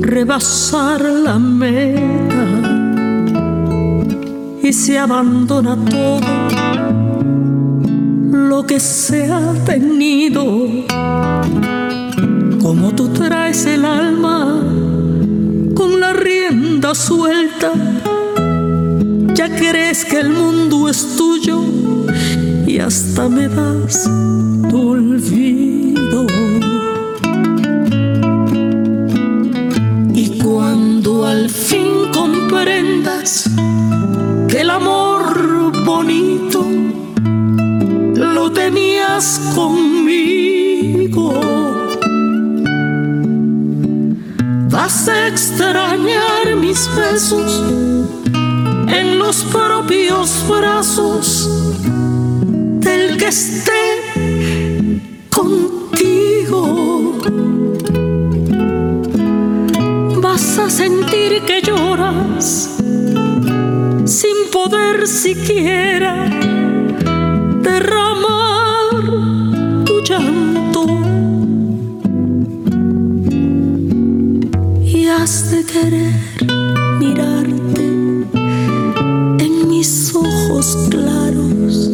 rebasar 0.00 1.00
la 1.00 1.38
meta 1.38 2.46
y 4.62 4.72
se 4.72 4.98
abandona 4.98 5.76
todo 5.84 6.20
lo 8.48 8.66
que 8.66 8.80
se 8.80 9.30
ha 9.30 9.52
tenido. 9.64 10.66
Como 12.62 12.92
tú 12.94 13.08
traes 13.08 13.66
el 13.66 13.84
alma 13.84 14.62
con 15.74 16.00
la 16.00 16.12
rienda 16.12 16.94
suelta, 16.94 17.72
ya 19.34 19.48
crees 19.56 20.04
que 20.04 20.20
el 20.20 20.30
mundo 20.30 20.88
es 20.88 21.16
tuyo 21.16 21.60
y 22.66 22.78
hasta 22.78 23.28
me 23.28 23.48
das 23.48 24.10
tu 24.68 24.90
olvido. 24.90 25.57
que 34.48 34.60
el 34.60 34.70
amor 34.70 35.72
bonito 35.84 36.64
lo 38.14 38.50
tenías 38.52 39.38
conmigo. 39.54 41.34
Vas 44.70 45.08
a 45.08 45.28
extrañar 45.28 46.56
mis 46.56 46.88
besos 46.96 47.62
en 48.88 49.18
los 49.18 49.44
propios 49.44 50.42
brazos 50.48 51.48
del 52.80 53.18
que 53.18 53.28
esté 53.28 53.84
contigo. 55.30 57.18
Vas 60.22 60.58
a 60.58 60.70
sentir 60.70 61.42
que 61.42 61.60
lloras 61.60 62.78
sin 64.08 64.50
poder 64.50 65.06
siquiera 65.06 66.30
derramar 67.62 69.04
tu 69.84 70.00
llanto. 70.02 70.86
Y 74.82 75.06
has 75.08 75.50
de 75.50 75.62
querer 75.64 76.14
mirarte 76.98 77.84
en 79.44 79.68
mis 79.68 80.14
ojos 80.14 80.88
claros 80.88 81.90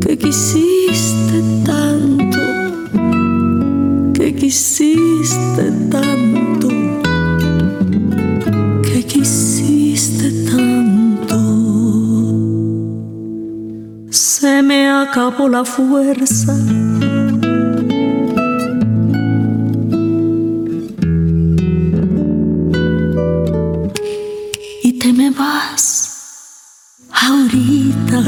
que 0.00 0.18
quisiste 0.18 1.42
tanto, 1.64 2.40
que 4.14 4.34
quisiste 4.34 5.70
tanto, 5.90 6.11
acabó 15.12 15.46
la 15.46 15.62
fuerza. 15.62 16.54
Y 24.82 24.92
te 24.98 25.12
me 25.12 25.30
vas 25.30 27.06
ahorita. 27.10 28.22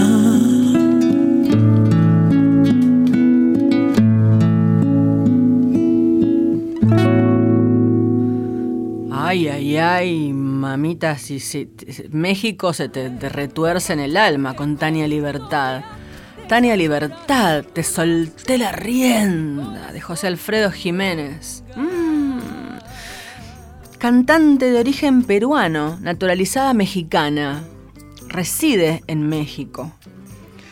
Ay, 9.10 9.48
ay, 9.48 9.76
ay, 9.76 10.32
mamita, 10.32 11.16
si, 11.18 11.40
si- 11.40 11.68
México 12.10 12.72
se 12.72 12.88
te, 12.88 13.10
te 13.10 13.28
retuerce 13.28 13.92
en 13.92 14.00
el 14.00 14.16
alma 14.16 14.54
con 14.54 14.76
Tania 14.76 15.06
Libertad. 15.06 15.82
Libertad, 16.60 17.64
te 17.64 17.82
solté 17.82 18.58
la 18.58 18.70
rienda, 18.70 19.90
de 19.92 20.00
José 20.00 20.28
Alfredo 20.28 20.70
Jiménez. 20.70 21.64
Mm. 21.74 22.38
Cantante 23.98 24.70
de 24.70 24.78
origen 24.78 25.24
peruano, 25.24 25.98
naturalizada 26.00 26.72
mexicana, 26.72 27.64
reside 28.28 29.02
en 29.08 29.28
México. 29.28 29.92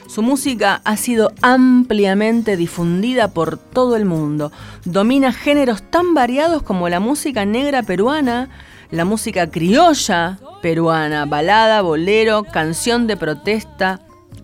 Su 0.06 0.22
música 0.22 0.82
ha 0.84 0.96
sido 0.96 1.32
ampliamente 1.42 2.56
difundida 2.56 3.34
por 3.34 3.58
todo 3.58 3.96
el 3.96 4.04
mundo. 4.04 4.52
Domina 4.84 5.32
géneros 5.32 5.82
tan 5.82 6.14
variados 6.14 6.62
como 6.62 6.88
la 6.88 7.00
música 7.00 7.44
negra 7.44 7.82
peruana, 7.82 8.50
la 8.92 9.04
música 9.04 9.50
criolla 9.50 10.38
peruana, 10.62 11.24
balada, 11.24 11.82
bolero, 11.82 12.44
canción 12.44 13.08
de 13.08 13.16
protesta, 13.16 14.00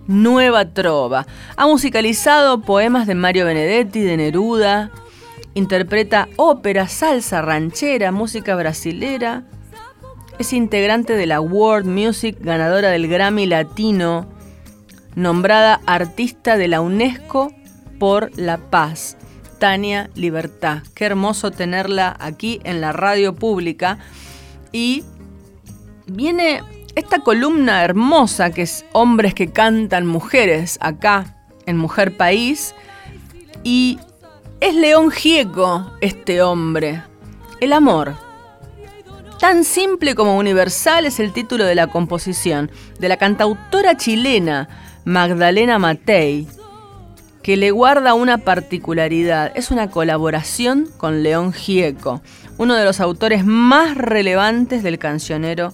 nueva 0.09 0.65
trova. 0.73 1.27
Ha 1.57 1.67
musicalizado 1.69 2.63
poemas 2.63 3.07
de 3.07 3.15
Mario 3.15 3.45
Benedetti, 3.45 4.01
de 4.01 4.17
Neruda, 4.17 4.91
interpreta 5.55 6.29
ópera, 6.35 6.89
salsa, 6.89 7.43
ranchera, 7.43 8.11
música 8.11 8.57
brasilera. 8.57 9.45
Es 10.41 10.53
integrante 10.53 11.13
de 11.15 11.27
la 11.27 11.41
World 11.41 11.87
Music, 11.87 12.37
ganadora 12.41 12.91
del 12.91 13.07
Grammy 13.07 13.47
Latino 13.47 14.37
nombrada 15.19 15.81
artista 15.87 16.57
de 16.57 16.69
la 16.69 16.81
UNESCO 16.81 17.53
por 17.99 18.31
la 18.39 18.59
paz. 18.59 19.17
Tania 19.59 20.09
Libertad. 20.15 20.83
Qué 20.95 21.07
hermoso 21.07 21.51
tenerla 21.51 22.17
aquí 22.21 22.61
en 22.63 22.81
la 22.81 22.93
radio 22.93 23.35
pública. 23.35 23.99
Y 24.71 25.03
viene 26.07 26.63
esta 26.99 27.21
columna 27.21 27.85
hermosa 27.85 28.51
que 28.51 28.63
es 28.63 28.85
Hombres 28.93 29.33
que 29.33 29.53
cantan 29.53 30.05
mujeres 30.05 30.79
acá 30.81 31.37
en 31.65 31.77
Mujer 31.77 32.17
País. 32.17 32.75
Y 33.63 34.01
es 34.61 34.75
León 34.75 35.13
Gieco 35.13 35.93
este 36.01 36.43
hombre. 36.43 37.05
El 37.61 37.73
amor. 37.73 38.15
Tan 39.39 39.63
simple 39.63 40.17
como 40.17 40.37
universal 40.37 41.07
es 41.07 41.21
el 41.21 41.33
título 41.33 41.65
de 41.65 41.77
la 41.77 41.87
composición 41.87 42.69
de 42.99 43.09
la 43.09 43.17
cantautora 43.17 43.97
chilena 43.97 44.69
Magdalena 45.05 45.79
Matei, 45.79 46.49
que 47.45 47.57
le 47.57 47.71
guarda 47.71 48.15
una 48.15 48.39
particularidad. 48.39 49.53
Es 49.55 49.71
una 49.71 49.89
colaboración 49.89 50.89
con 50.97 51.23
León 51.23 51.53
Gieco, 51.53 52.23
uno 52.57 52.75
de 52.75 52.85
los 52.85 52.99
autores 52.99 53.45
más 53.45 53.97
relevantes 53.97 54.83
del 54.83 54.99
cancionero 54.99 55.73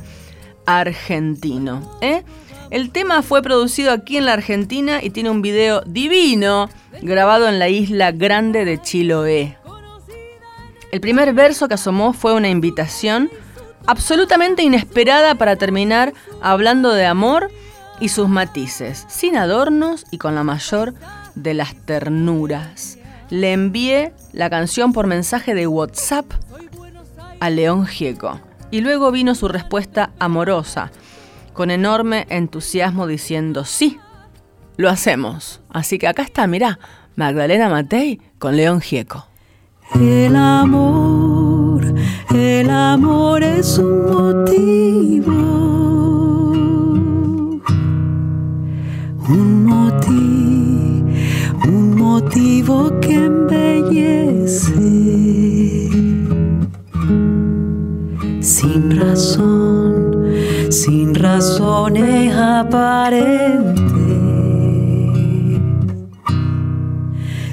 argentino. 0.67 1.99
¿eh? 2.01 2.23
El 2.71 2.91
tema 2.91 3.23
fue 3.23 3.43
producido 3.43 3.93
aquí 3.93 4.17
en 4.17 4.27
la 4.27 4.33
Argentina 4.33 5.01
y 5.03 5.11
tiene 5.11 5.31
un 5.31 5.43
video 5.43 5.83
divino 5.83 6.69
grabado 7.03 7.49
en 7.49 7.59
la 7.59 7.69
isla 7.69 8.13
grande 8.13 8.65
de 8.65 8.81
Chiloé. 8.81 9.57
El 10.91 11.01
primer 11.01 11.35
verso 11.35 11.69
que 11.69 11.75
asomó 11.75 12.13
fue 12.13 12.35
una 12.35 12.49
invitación 12.49 13.31
absolutamente 13.87 14.63
inesperada 14.63 15.35
para 15.35 15.57
terminar 15.57 16.15
hablando 16.41 16.93
de 16.93 17.07
amor 17.07 17.51
y 18.01 18.09
sus 18.09 18.29
matices, 18.29 19.05
sin 19.09 19.37
adornos 19.37 20.07
y 20.11 20.19
con 20.19 20.35
la 20.35 20.45
mayor 20.45 20.95
de 21.35 21.55
las 21.55 21.75
ternuras. 21.75 22.99
Le 23.31 23.53
envié 23.53 24.13
la 24.33 24.51
canción 24.51 24.93
por 24.93 25.07
mensaje 25.07 25.55
de 25.55 25.67
WhatsApp 25.67 26.27
a 27.41 27.51
León 27.51 27.87
Gieco 27.87 28.41
y 28.75 28.81
luego 28.81 29.13
vino 29.13 29.37
su 29.37 29.47
respuesta 29.47 30.11
amorosa, 30.19 30.91
con 31.53 31.71
enorme 31.71 32.27
entusiasmo 32.29 33.07
diciendo 33.07 33.65
sí, 33.65 34.01
lo 34.77 34.91
hacemos. 34.91 35.61
Así 35.71 35.97
que 35.97 36.09
acá 36.09 36.23
está, 36.23 36.49
mirá, 36.49 36.81
Magdalena 37.15 37.69
Matei 37.69 38.21
con 38.41 38.57
León 38.57 38.81
Gieco. 38.81 39.29
El 39.95 40.35
amor, 40.35 41.85
el 42.35 42.69
amor 42.69 43.45
es 43.45 43.79
un 43.79 44.11
motivo, 44.11 45.31
un 49.29 49.67
motivo, 49.67 51.07
un 51.69 51.95
motivo 51.97 52.91
que 52.99 53.15
embellece. 53.15 54.65
Sin 58.65 58.99
razón, 58.99 60.25
sin 60.71 61.15
razones 61.15 62.35
aparentes 62.35 63.93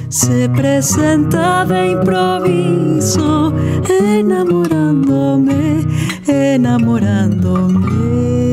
se 0.07 0.47
presenta 0.47 1.66
de 1.66 1.91
improviso, 1.91 3.53
enamorándome, 3.89 5.86
enamorándome. 6.28 8.51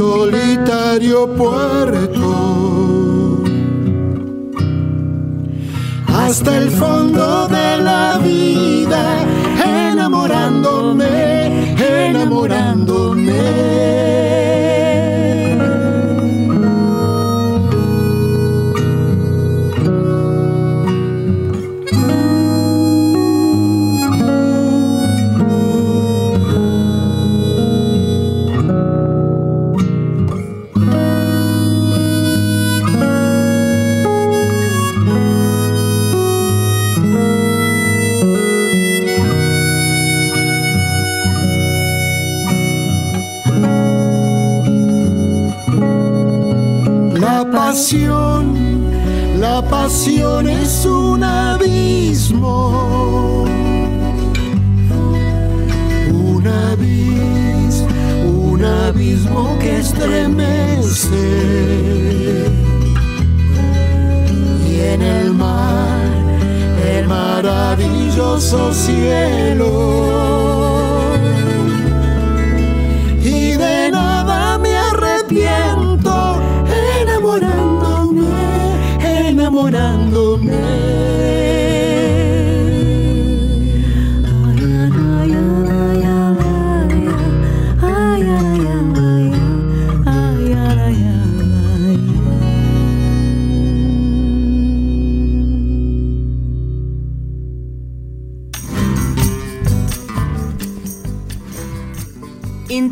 Solitario 0.00 1.28
puerto 1.34 3.42
hasta 6.06 6.56
el 6.56 6.70
fondo 6.70 7.46
de 7.48 7.76
la 7.82 8.16
vida, 8.16 9.26
enamorándome, 9.62 11.76
enamorándome. 12.08 13.79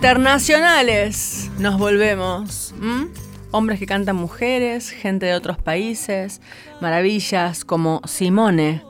Internacionales, 0.09 1.51
nos 1.59 1.77
volvemos. 1.77 2.75
Hombres 3.51 3.79
que 3.79 3.85
cantan 3.85 4.17
mujeres, 4.17 4.89
gente 4.89 5.27
de 5.27 5.35
otros 5.35 5.59
países, 5.59 6.41
maravillas 6.81 7.63
como 7.67 8.01
Simone, 8.07 8.83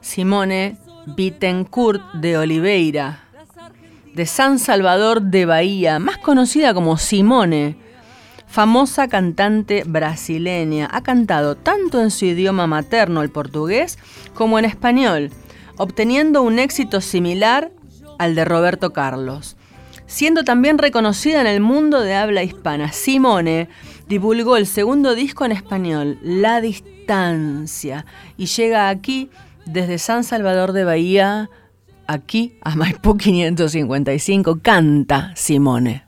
Simone 0.00 0.76
Bittencourt 1.06 2.14
de 2.14 2.38
Oliveira, 2.38 3.20
de 4.14 4.26
San 4.26 4.58
Salvador 4.58 5.22
de 5.22 5.46
Bahía, 5.46 6.00
más 6.00 6.18
conocida 6.18 6.74
como 6.74 6.98
Simone, 6.98 7.76
famosa 8.48 9.06
cantante 9.06 9.84
brasileña. 9.86 10.88
Ha 10.90 11.04
cantado 11.04 11.54
tanto 11.54 12.00
en 12.02 12.10
su 12.10 12.24
idioma 12.24 12.66
materno, 12.66 13.22
el 13.22 13.30
portugués, 13.30 13.96
como 14.34 14.58
en 14.58 14.64
español, 14.64 15.30
obteniendo 15.76 16.42
un 16.42 16.58
éxito 16.58 17.00
similar 17.00 17.70
al 18.18 18.34
de 18.34 18.44
Roberto 18.44 18.92
Carlos 18.92 19.56
siendo 20.06 20.44
también 20.44 20.78
reconocida 20.78 21.40
en 21.40 21.46
el 21.46 21.60
mundo 21.60 22.00
de 22.00 22.14
habla 22.14 22.42
hispana. 22.42 22.92
Simone 22.92 23.68
divulgó 24.08 24.56
el 24.56 24.66
segundo 24.66 25.14
disco 25.14 25.44
en 25.44 25.52
español, 25.52 26.18
La 26.22 26.60
Distancia, 26.60 28.04
y 28.36 28.46
llega 28.46 28.88
aquí 28.88 29.30
desde 29.66 29.98
San 29.98 30.24
Salvador 30.24 30.72
de 30.72 30.84
Bahía, 30.84 31.50
aquí 32.06 32.58
a 32.62 32.76
Maipú 32.76 33.16
555, 33.16 34.60
canta 34.62 35.32
Simone. 35.34 36.04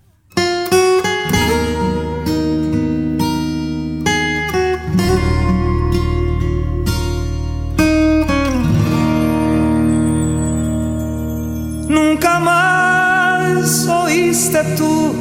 Más 13.67 13.89
oíste 13.89 14.63
tú 14.77 15.13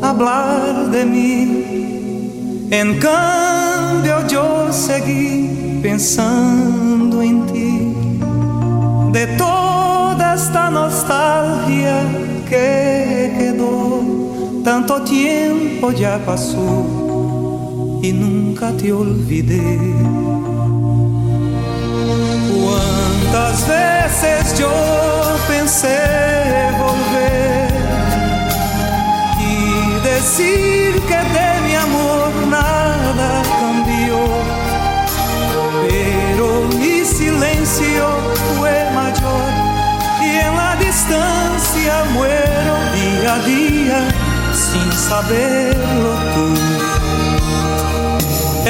hablar 0.00 0.90
de 0.92 1.04
mí. 1.04 2.66
En 2.70 3.00
cambio 3.00 4.24
yo 4.28 4.72
seguí 4.72 5.80
pensando 5.82 7.20
en 7.20 7.46
ti. 7.46 7.94
De 9.12 9.26
toda 9.36 10.34
esta 10.34 10.70
nostalgia 10.70 11.96
que 12.48 13.34
quedó, 13.38 14.02
tanto 14.62 15.02
tiempo 15.02 15.90
ya 15.90 16.18
pasó 16.24 16.86
y 18.02 18.12
nunca 18.12 18.70
te 18.76 18.92
olvidé. 18.92 19.78
Cuántas 22.54 23.68
veces 23.68 24.58
yo 24.60 24.70
pensé 25.48 25.98
volver 26.78 27.63
decir 30.14 31.00
que 31.08 31.20
de 31.36 31.50
mi 31.66 31.74
amor 31.74 32.30
nada 32.48 33.42
cambió, 33.60 34.18
pero 35.88 36.46
mi 36.78 37.04
silencio 37.04 38.04
fue 38.56 38.74
mayor 38.94 39.50
y 40.22 40.30
en 40.46 40.56
la 40.56 40.76
distancia 40.76 41.94
muero 42.12 42.74
día 42.96 43.34
a 43.34 43.38
día 43.54 43.98
sin 44.64 44.88
saberlo 44.92 46.12
tú. 46.34 46.46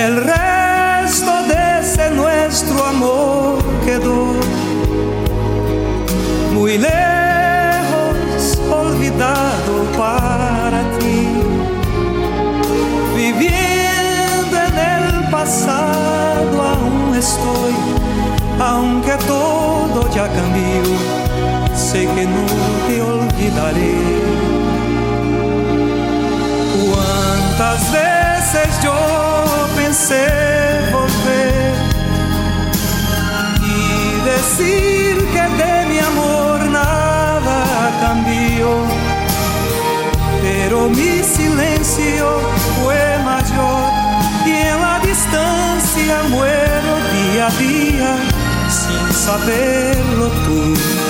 El 0.07 0.15
resto 0.17 1.33
de 1.51 1.81
ese 1.81 2.11
nuestro 2.11 2.85
amor 2.85 3.59
quedó 3.85 4.33
muy 6.53 6.79
lejos, 6.79 7.14
estoy, 17.29 17.75
aunque 18.61 19.15
todo 19.27 19.99
ya 20.15 20.27
cambió, 20.39 20.83
sé 21.75 22.01
que 22.15 22.25
no 22.37 22.45
te 22.87 22.97
olvidaré. 23.13 23.97
Cuántas 26.79 27.81
veces 28.01 28.69
yo 28.83 28.99
pensé 29.77 30.27
volver 30.93 31.75
y 33.75 33.81
decir 34.33 35.13
que 35.35 35.45
de 35.63 35.75
mi 35.91 35.99
amor 36.11 36.57
nada 36.81 37.59
cambió, 38.05 38.69
pero 40.43 40.91
mi 40.91 41.23
silencio 41.37 42.27
fue 42.83 43.01
mayor 43.25 44.05
distancia 45.15 46.23
muero 46.29 46.74
a 47.45 47.51
día 47.59 48.17
sin 48.71 49.13
saberlo 49.13 50.29
tú. 50.47 51.04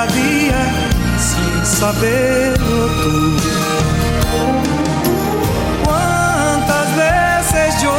dia 0.00 0.02
a 0.02 0.06
dia 0.06 0.60
sem 1.18 1.64
saber 1.64 2.54
o 2.54 2.88
tu. 3.02 3.36
Quantas 5.84 6.88
vezes 6.94 7.82
eu 7.82 7.92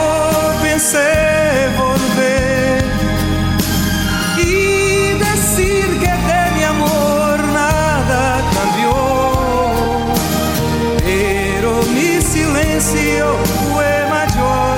pensei 0.61 1.69
volver 1.77 2.83
e 4.39 5.15
dizer 5.19 5.89
que 5.99 6.07
de 6.07 6.59
meu 6.59 6.69
amor 6.69 7.37
nada 7.53 8.41
cambiou, 8.55 9.73
pero 11.03 11.71
mi 11.89 12.21
silêncio 12.21 13.27
foi 13.73 13.93
maior 14.09 14.77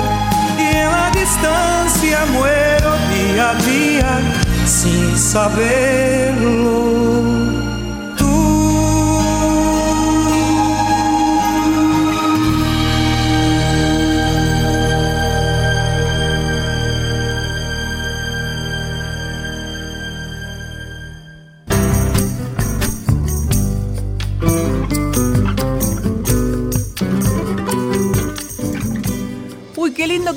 e 0.58 0.84
na 0.84 1.10
distância 1.10 2.26
muero 2.26 2.92
dia 3.10 3.50
a 3.50 3.54
dia 3.54 4.44
sem 4.66 5.16
saberlo. 5.16 6.73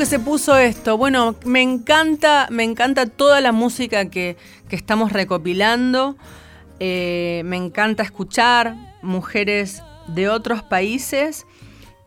Se 0.07 0.19
puso 0.19 0.55
esto. 0.55 0.97
Bueno, 0.97 1.35
me 1.43 1.61
encanta, 1.61 2.47
me 2.49 2.63
encanta 2.63 3.07
toda 3.07 3.41
la 3.41 3.51
música 3.51 4.09
que, 4.09 4.37
estamos 4.69 5.11
recopilando. 5.11 6.15
Eh, 6.79 7.41
me 7.43 7.57
encanta 7.57 8.03
escuchar 8.03 8.75
mujeres 9.01 9.83
de 10.07 10.29
otros 10.29 10.63
países. 10.63 11.45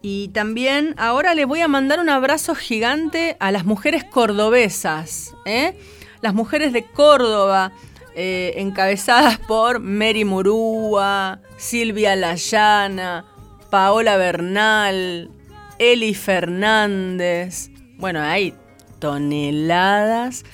Y 0.01 0.29
también 0.29 0.95
ahora 0.97 1.35
le 1.35 1.45
voy 1.45 1.61
a 1.61 1.69
mandar 1.69 2.01
un 2.01 2.09
abrazo 2.09 2.55
gigante 2.55 3.37
a 3.39 3.53
las 3.53 3.67
mujeres 3.67 4.03
cordobesas. 4.05 5.35
¿eh? 5.45 5.79
Las 6.23 6.33
mujeres 6.33 6.73
de 6.73 6.85
Córdoba, 6.85 7.73
eh, 8.15 8.55
encabezadas 8.57 9.39
por 9.39 9.79
Mary 9.79 10.25
Murúa, 10.25 11.41
Silvia 11.59 12.17
Layana, 12.17 13.27
Paola 13.69 14.17
Bernal, 14.17 15.31
Eli 15.79 16.15
Fernández. 16.15 17.70
Bueno, 18.01 18.23
hay 18.23 18.55
toneladas 18.99 20.47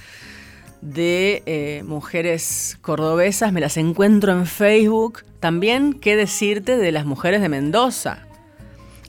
de 0.80 1.44
eh, 1.46 1.84
mujeres 1.86 2.76
cordobesas, 2.80 3.52
me 3.52 3.60
las 3.60 3.76
encuentro 3.76 4.32
en 4.32 4.46
Facebook. 4.46 5.22
También, 5.38 5.92
¿qué 5.92 6.16
decirte 6.16 6.76
de 6.76 6.90
las 6.90 7.06
mujeres 7.06 7.40
de 7.40 7.48
Mendoza? 7.48 8.26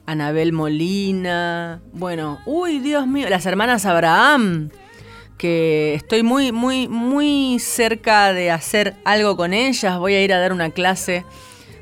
Anabel 0.05 0.53
Molina, 0.53 1.81
bueno, 1.93 2.38
uy, 2.45 2.77
Dios 2.77 3.07
mío, 3.07 3.27
las 3.27 3.47
hermanas 3.47 3.88
Abraham, 3.88 4.69
que 5.39 5.95
estoy 5.95 6.21
muy, 6.21 6.51
muy, 6.51 6.88
muy 6.88 7.57
cerca 7.57 8.33
de 8.33 8.51
hacer 8.51 8.93
algo 9.03 9.35
con 9.35 9.51
ellas. 9.51 9.97
Voy 9.97 10.13
a 10.13 10.23
ir 10.23 10.31
a 10.31 10.39
dar 10.39 10.53
una 10.53 10.69
clase 10.69 11.25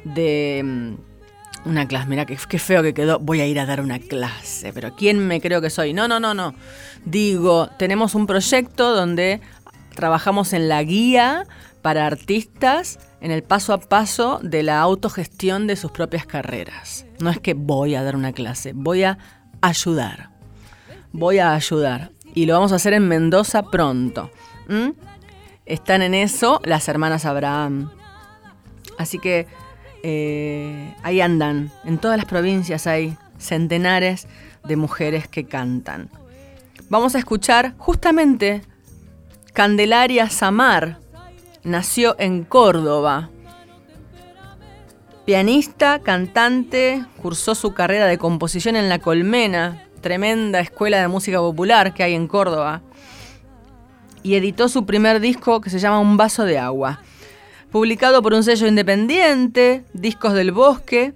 de 0.05 0.61
mm, 0.63 0.93
una 1.65 1.87
clase, 1.87 2.07
mira 2.07 2.25
qué, 2.25 2.37
feo 2.37 2.83
que 2.83 2.93
quedó. 2.93 3.19
Voy 3.19 3.41
a 3.41 3.47
ir 3.47 3.59
a 3.59 3.65
dar 3.65 3.81
una 3.81 3.99
clase, 3.99 4.71
pero 4.73 4.95
¿quién 4.95 5.27
me 5.27 5.41
creo 5.41 5.61
que 5.61 5.69
soy? 5.69 5.93
No, 5.93 6.07
no, 6.07 6.19
no, 6.19 6.33
no. 6.33 6.53
Digo, 7.03 7.69
tenemos 7.77 8.15
un 8.15 8.27
proyecto 8.27 8.95
donde 8.95 9.41
trabajamos 9.95 10.53
en 10.53 10.69
la 10.69 10.83
guía 10.83 11.45
para 11.81 12.05
artistas 12.05 12.99
en 13.21 13.31
el 13.31 13.43
paso 13.43 13.73
a 13.73 13.79
paso 13.79 14.39
de 14.43 14.63
la 14.63 14.79
autogestión 14.79 15.67
de 15.67 15.75
sus 15.75 15.91
propias 15.91 16.25
carreras. 16.25 17.05
No 17.19 17.29
es 17.29 17.39
que 17.39 17.53
voy 17.53 17.95
a 17.95 18.03
dar 18.03 18.15
una 18.15 18.33
clase, 18.33 18.73
voy 18.73 19.03
a 19.03 19.17
ayudar. 19.61 20.29
Voy 21.11 21.39
a 21.39 21.53
ayudar. 21.53 22.11
Y 22.33 22.45
lo 22.45 22.53
vamos 22.53 22.71
a 22.71 22.75
hacer 22.75 22.93
en 22.93 23.07
Mendoza 23.07 23.63
pronto. 23.63 24.29
Están 25.65 26.01
en 26.01 26.13
eso 26.13 26.61
las 26.63 26.87
hermanas 26.89 27.25
Abraham. 27.25 27.89
Así 28.97 29.19
que 29.19 29.47
eh, 30.07 30.93
ahí 31.01 31.19
andan, 31.19 31.71
en 31.83 31.97
todas 31.97 32.15
las 32.15 32.27
provincias 32.27 32.85
hay 32.85 33.17
centenares 33.39 34.27
de 34.63 34.75
mujeres 34.75 35.27
que 35.27 35.45
cantan. 35.45 36.11
Vamos 36.89 37.15
a 37.15 37.17
escuchar 37.17 37.73
justamente 37.79 38.61
Candelaria 39.53 40.29
Samar, 40.29 40.99
nació 41.63 42.15
en 42.19 42.43
Córdoba. 42.43 43.31
Pianista, 45.25 45.97
cantante, 45.97 47.03
cursó 47.19 47.55
su 47.55 47.73
carrera 47.73 48.05
de 48.05 48.19
composición 48.19 48.75
en 48.75 48.89
La 48.89 48.99
Colmena, 48.99 49.87
tremenda 50.01 50.59
escuela 50.59 51.01
de 51.01 51.07
música 51.07 51.39
popular 51.39 51.95
que 51.95 52.03
hay 52.03 52.13
en 52.13 52.27
Córdoba, 52.27 52.83
y 54.21 54.35
editó 54.35 54.69
su 54.69 54.85
primer 54.85 55.19
disco 55.19 55.61
que 55.61 55.71
se 55.71 55.79
llama 55.79 55.99
Un 55.99 56.15
vaso 56.15 56.45
de 56.45 56.59
agua 56.59 57.01
publicado 57.71 58.21
por 58.21 58.33
un 58.33 58.43
sello 58.43 58.67
independiente, 58.67 59.85
Discos 59.93 60.33
del 60.33 60.51
Bosque. 60.51 61.13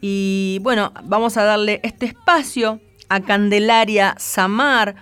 Y 0.00 0.60
bueno, 0.62 0.92
vamos 1.04 1.36
a 1.36 1.42
darle 1.44 1.80
este 1.82 2.06
espacio 2.06 2.80
a 3.08 3.20
Candelaria 3.20 4.14
Samar 4.18 4.94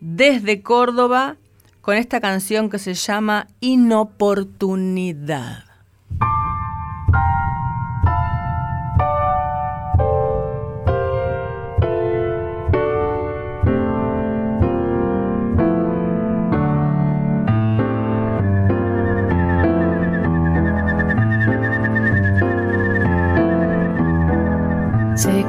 desde 0.00 0.62
Córdoba 0.62 1.36
con 1.80 1.96
esta 1.96 2.20
canción 2.20 2.70
que 2.70 2.78
se 2.78 2.94
llama 2.94 3.48
Inoportunidad. 3.60 5.73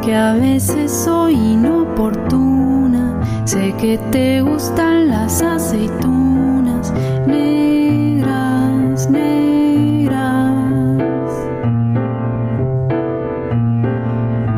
Que 0.05 0.15
a 0.15 0.33
veces 0.33 0.91
soy 0.91 1.33
inoportuna, 1.33 3.19
sé 3.43 3.73
que 3.79 3.97
te 4.11 4.41
gustan 4.41 5.07
las 5.07 5.41
aceitunas 5.41 6.93
negras, 7.25 9.09
negras. 9.09 10.53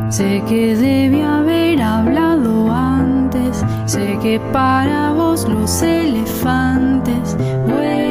Sé 0.10 0.44
que 0.50 0.76
debí 0.76 1.22
haber 1.22 1.82
hablado 1.82 2.70
antes, 2.70 3.64
sé 3.86 4.20
que 4.22 4.42
para 4.52 5.14
vos 5.14 5.48
los 5.48 5.82
elefantes 5.82 7.38
que 7.38 8.07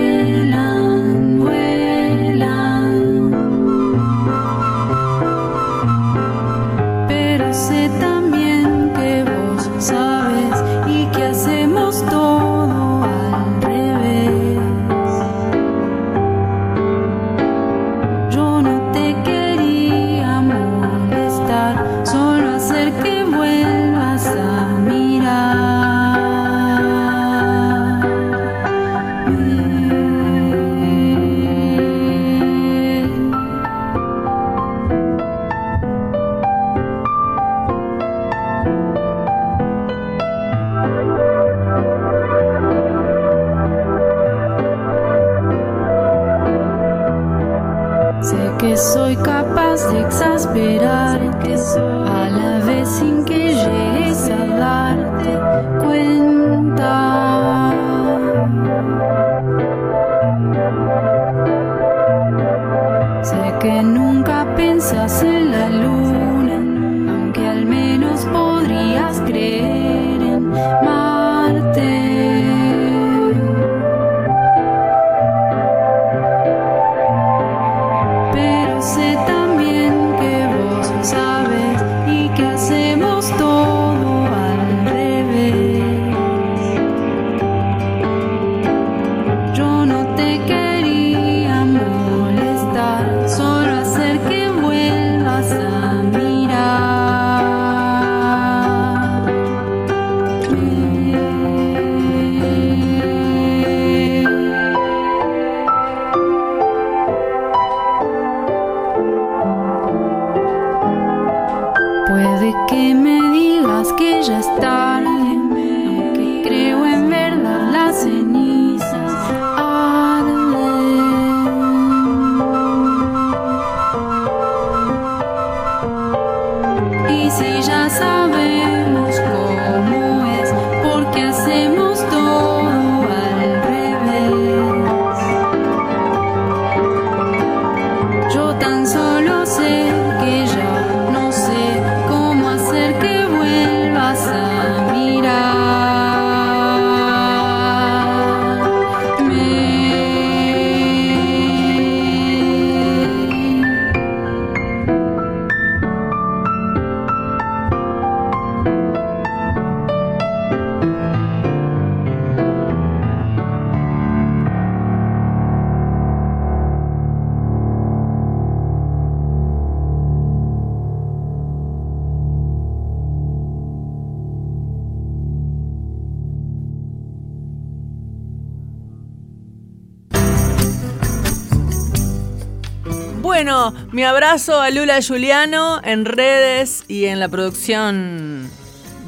abrazo 184.27 184.61
a 184.61 184.71
Lula 184.71 185.01
Giuliano 185.01 185.81
en 185.85 186.05
redes 186.05 186.85
y 186.89 187.05
en 187.05 187.21
la 187.21 187.29
producción 187.29 188.51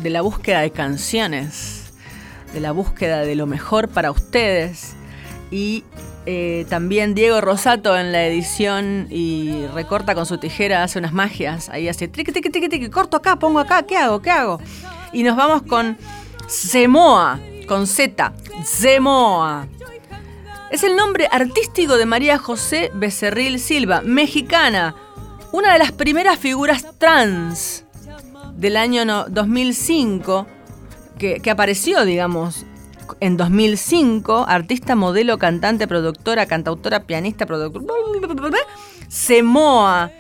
de 0.01 0.11
la 0.11 0.21
búsqueda 0.21 0.61
de 0.61 0.71
canciones, 0.71 1.91
de 2.53 2.61
la 2.61 2.71
búsqueda 2.71 3.23
de 3.23 3.35
lo 3.35 3.49
mejor 3.49 3.89
para 3.89 4.13
ustedes. 4.13 4.95
Y 5.51 5.83
eh, 6.25 6.67
también 6.69 7.17
Diego 7.17 7.41
Rosato 7.41 7.99
en 7.99 8.13
la 8.13 8.27
edición 8.27 9.09
y 9.11 9.67
recorta 9.75 10.15
con 10.15 10.25
su 10.25 10.39
tijera, 10.39 10.85
hace 10.85 11.01
unas 11.01 11.13
magias. 11.13 11.69
Ahí 11.69 11.89
hace 11.89 12.07
triqui, 12.07 12.31
triqui, 12.31 12.51
triqui, 12.51 12.69
triqui, 12.69 12.89
corto 12.89 13.17
acá, 13.17 13.41
pongo 13.41 13.59
acá, 13.59 13.83
¿qué 13.83 13.97
hago? 13.97 14.23
¿Qué 14.23 14.31
hago? 14.31 14.61
Y 15.13 15.25
nos 15.25 15.37
vamos 15.37 15.63
con 15.63 15.99
Zemoa, 16.49 17.41
con 17.67 17.89
Z, 17.89 18.35
Zemoa. 18.65 19.67
Es 20.71 20.85
el 20.85 20.95
nombre 20.95 21.29
artístico 21.33 21.97
de 21.97 22.07
María 22.07 22.39
José 22.39 22.93
Becerril 22.95 23.59
Silva, 23.59 24.01
mexicana, 24.03 24.95
una 25.53 25.73
de 25.73 25.79
las 25.79 25.93
primeras 25.93 26.39
figuras 26.39 26.85
trans 26.99 27.85
del 28.57 28.77
año 28.77 29.05
no- 29.05 29.27
2005, 29.29 30.47
que, 31.19 31.41
que 31.41 31.51
apareció, 31.51 32.05
digamos, 32.05 32.65
en 33.21 33.37
2005, 33.37 34.45
artista, 34.49 34.95
modelo, 34.95 35.39
cantante, 35.39 35.87
productora, 35.89 36.47
cantautora, 36.47 37.05
pianista, 37.05 37.47
productora, 37.47 38.59
Semoa, 39.09 40.11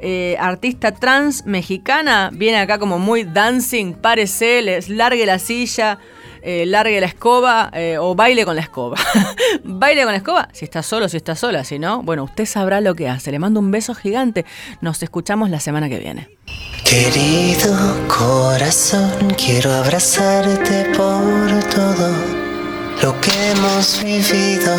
eh, 0.00 0.36
artista 0.40 0.92
trans 0.92 1.44
mexicana, 1.44 2.30
viene 2.32 2.58
acá 2.58 2.78
como 2.78 2.98
muy 2.98 3.24
dancing, 3.24 3.92
párese, 3.92 4.62
les 4.62 4.88
largue 4.88 5.26
la 5.26 5.38
silla, 5.38 5.98
eh, 6.42 6.64
largue 6.66 7.00
la 7.00 7.06
escoba 7.06 7.70
eh, 7.72 7.98
o 7.98 8.14
baile 8.14 8.44
con 8.44 8.56
la 8.56 8.62
escoba. 8.62 8.96
baile 9.64 10.02
con 10.02 10.12
la 10.12 10.18
escoba, 10.18 10.48
si 10.52 10.64
está 10.64 10.82
solo, 10.82 11.08
si 11.08 11.16
está 11.16 11.34
sola, 11.34 11.64
si 11.64 11.78
no, 11.78 12.02
bueno, 12.02 12.24
usted 12.24 12.46
sabrá 12.46 12.80
lo 12.80 12.94
que 12.94 13.08
hace. 13.08 13.30
Le 13.30 13.38
mando 13.38 13.60
un 13.60 13.70
beso 13.70 13.94
gigante. 13.94 14.44
Nos 14.80 15.02
escuchamos 15.02 15.50
la 15.50 15.60
semana 15.60 15.88
que 15.88 15.98
viene. 15.98 16.28
Querido 16.84 17.76
corazón, 18.08 19.34
quiero 19.36 19.72
abrazarte 19.72 20.86
por 20.96 21.64
todo 21.72 22.10
lo 23.02 23.20
que 23.20 23.50
hemos 23.50 24.02
vivido. 24.02 24.76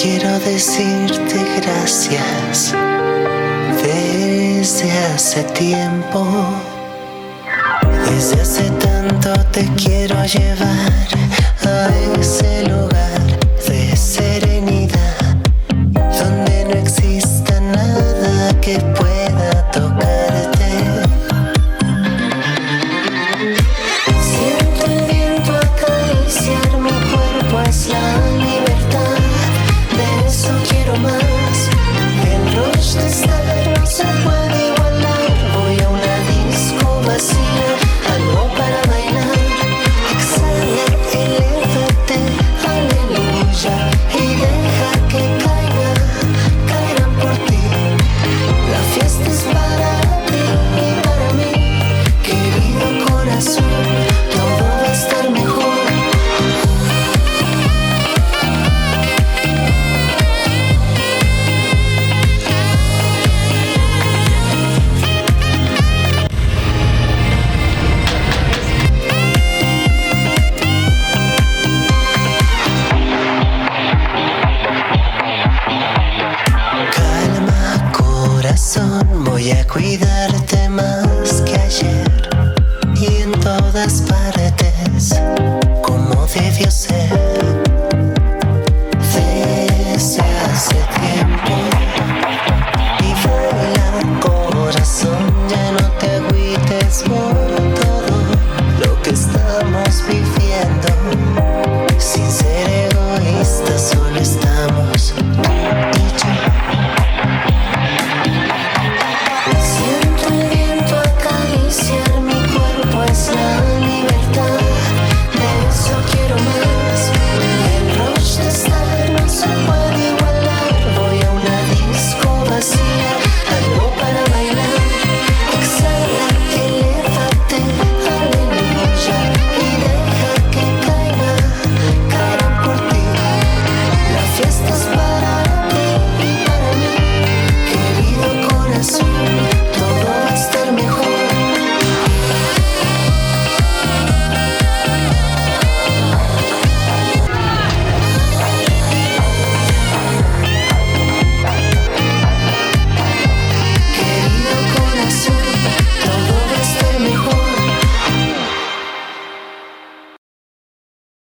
Quiero 0.00 0.38
decirte 0.40 1.44
gracias 1.60 2.74
desde 3.82 4.90
hace 4.92 5.44
tiempo. 5.44 6.73
Desde 8.10 8.40
hace 8.40 8.70
tanto 8.70 9.32
te 9.52 9.66
quiero 9.74 10.24
llevar 10.24 10.92
a 11.64 11.88
ese 12.18 12.64
lugar 12.68 13.20
de 13.66 13.96
serenidad 13.96 15.36
donde 15.94 16.64
no 16.64 16.74
exista 16.74 17.60
nada 17.60 18.60
que 18.60 18.78
pueda 18.78 19.03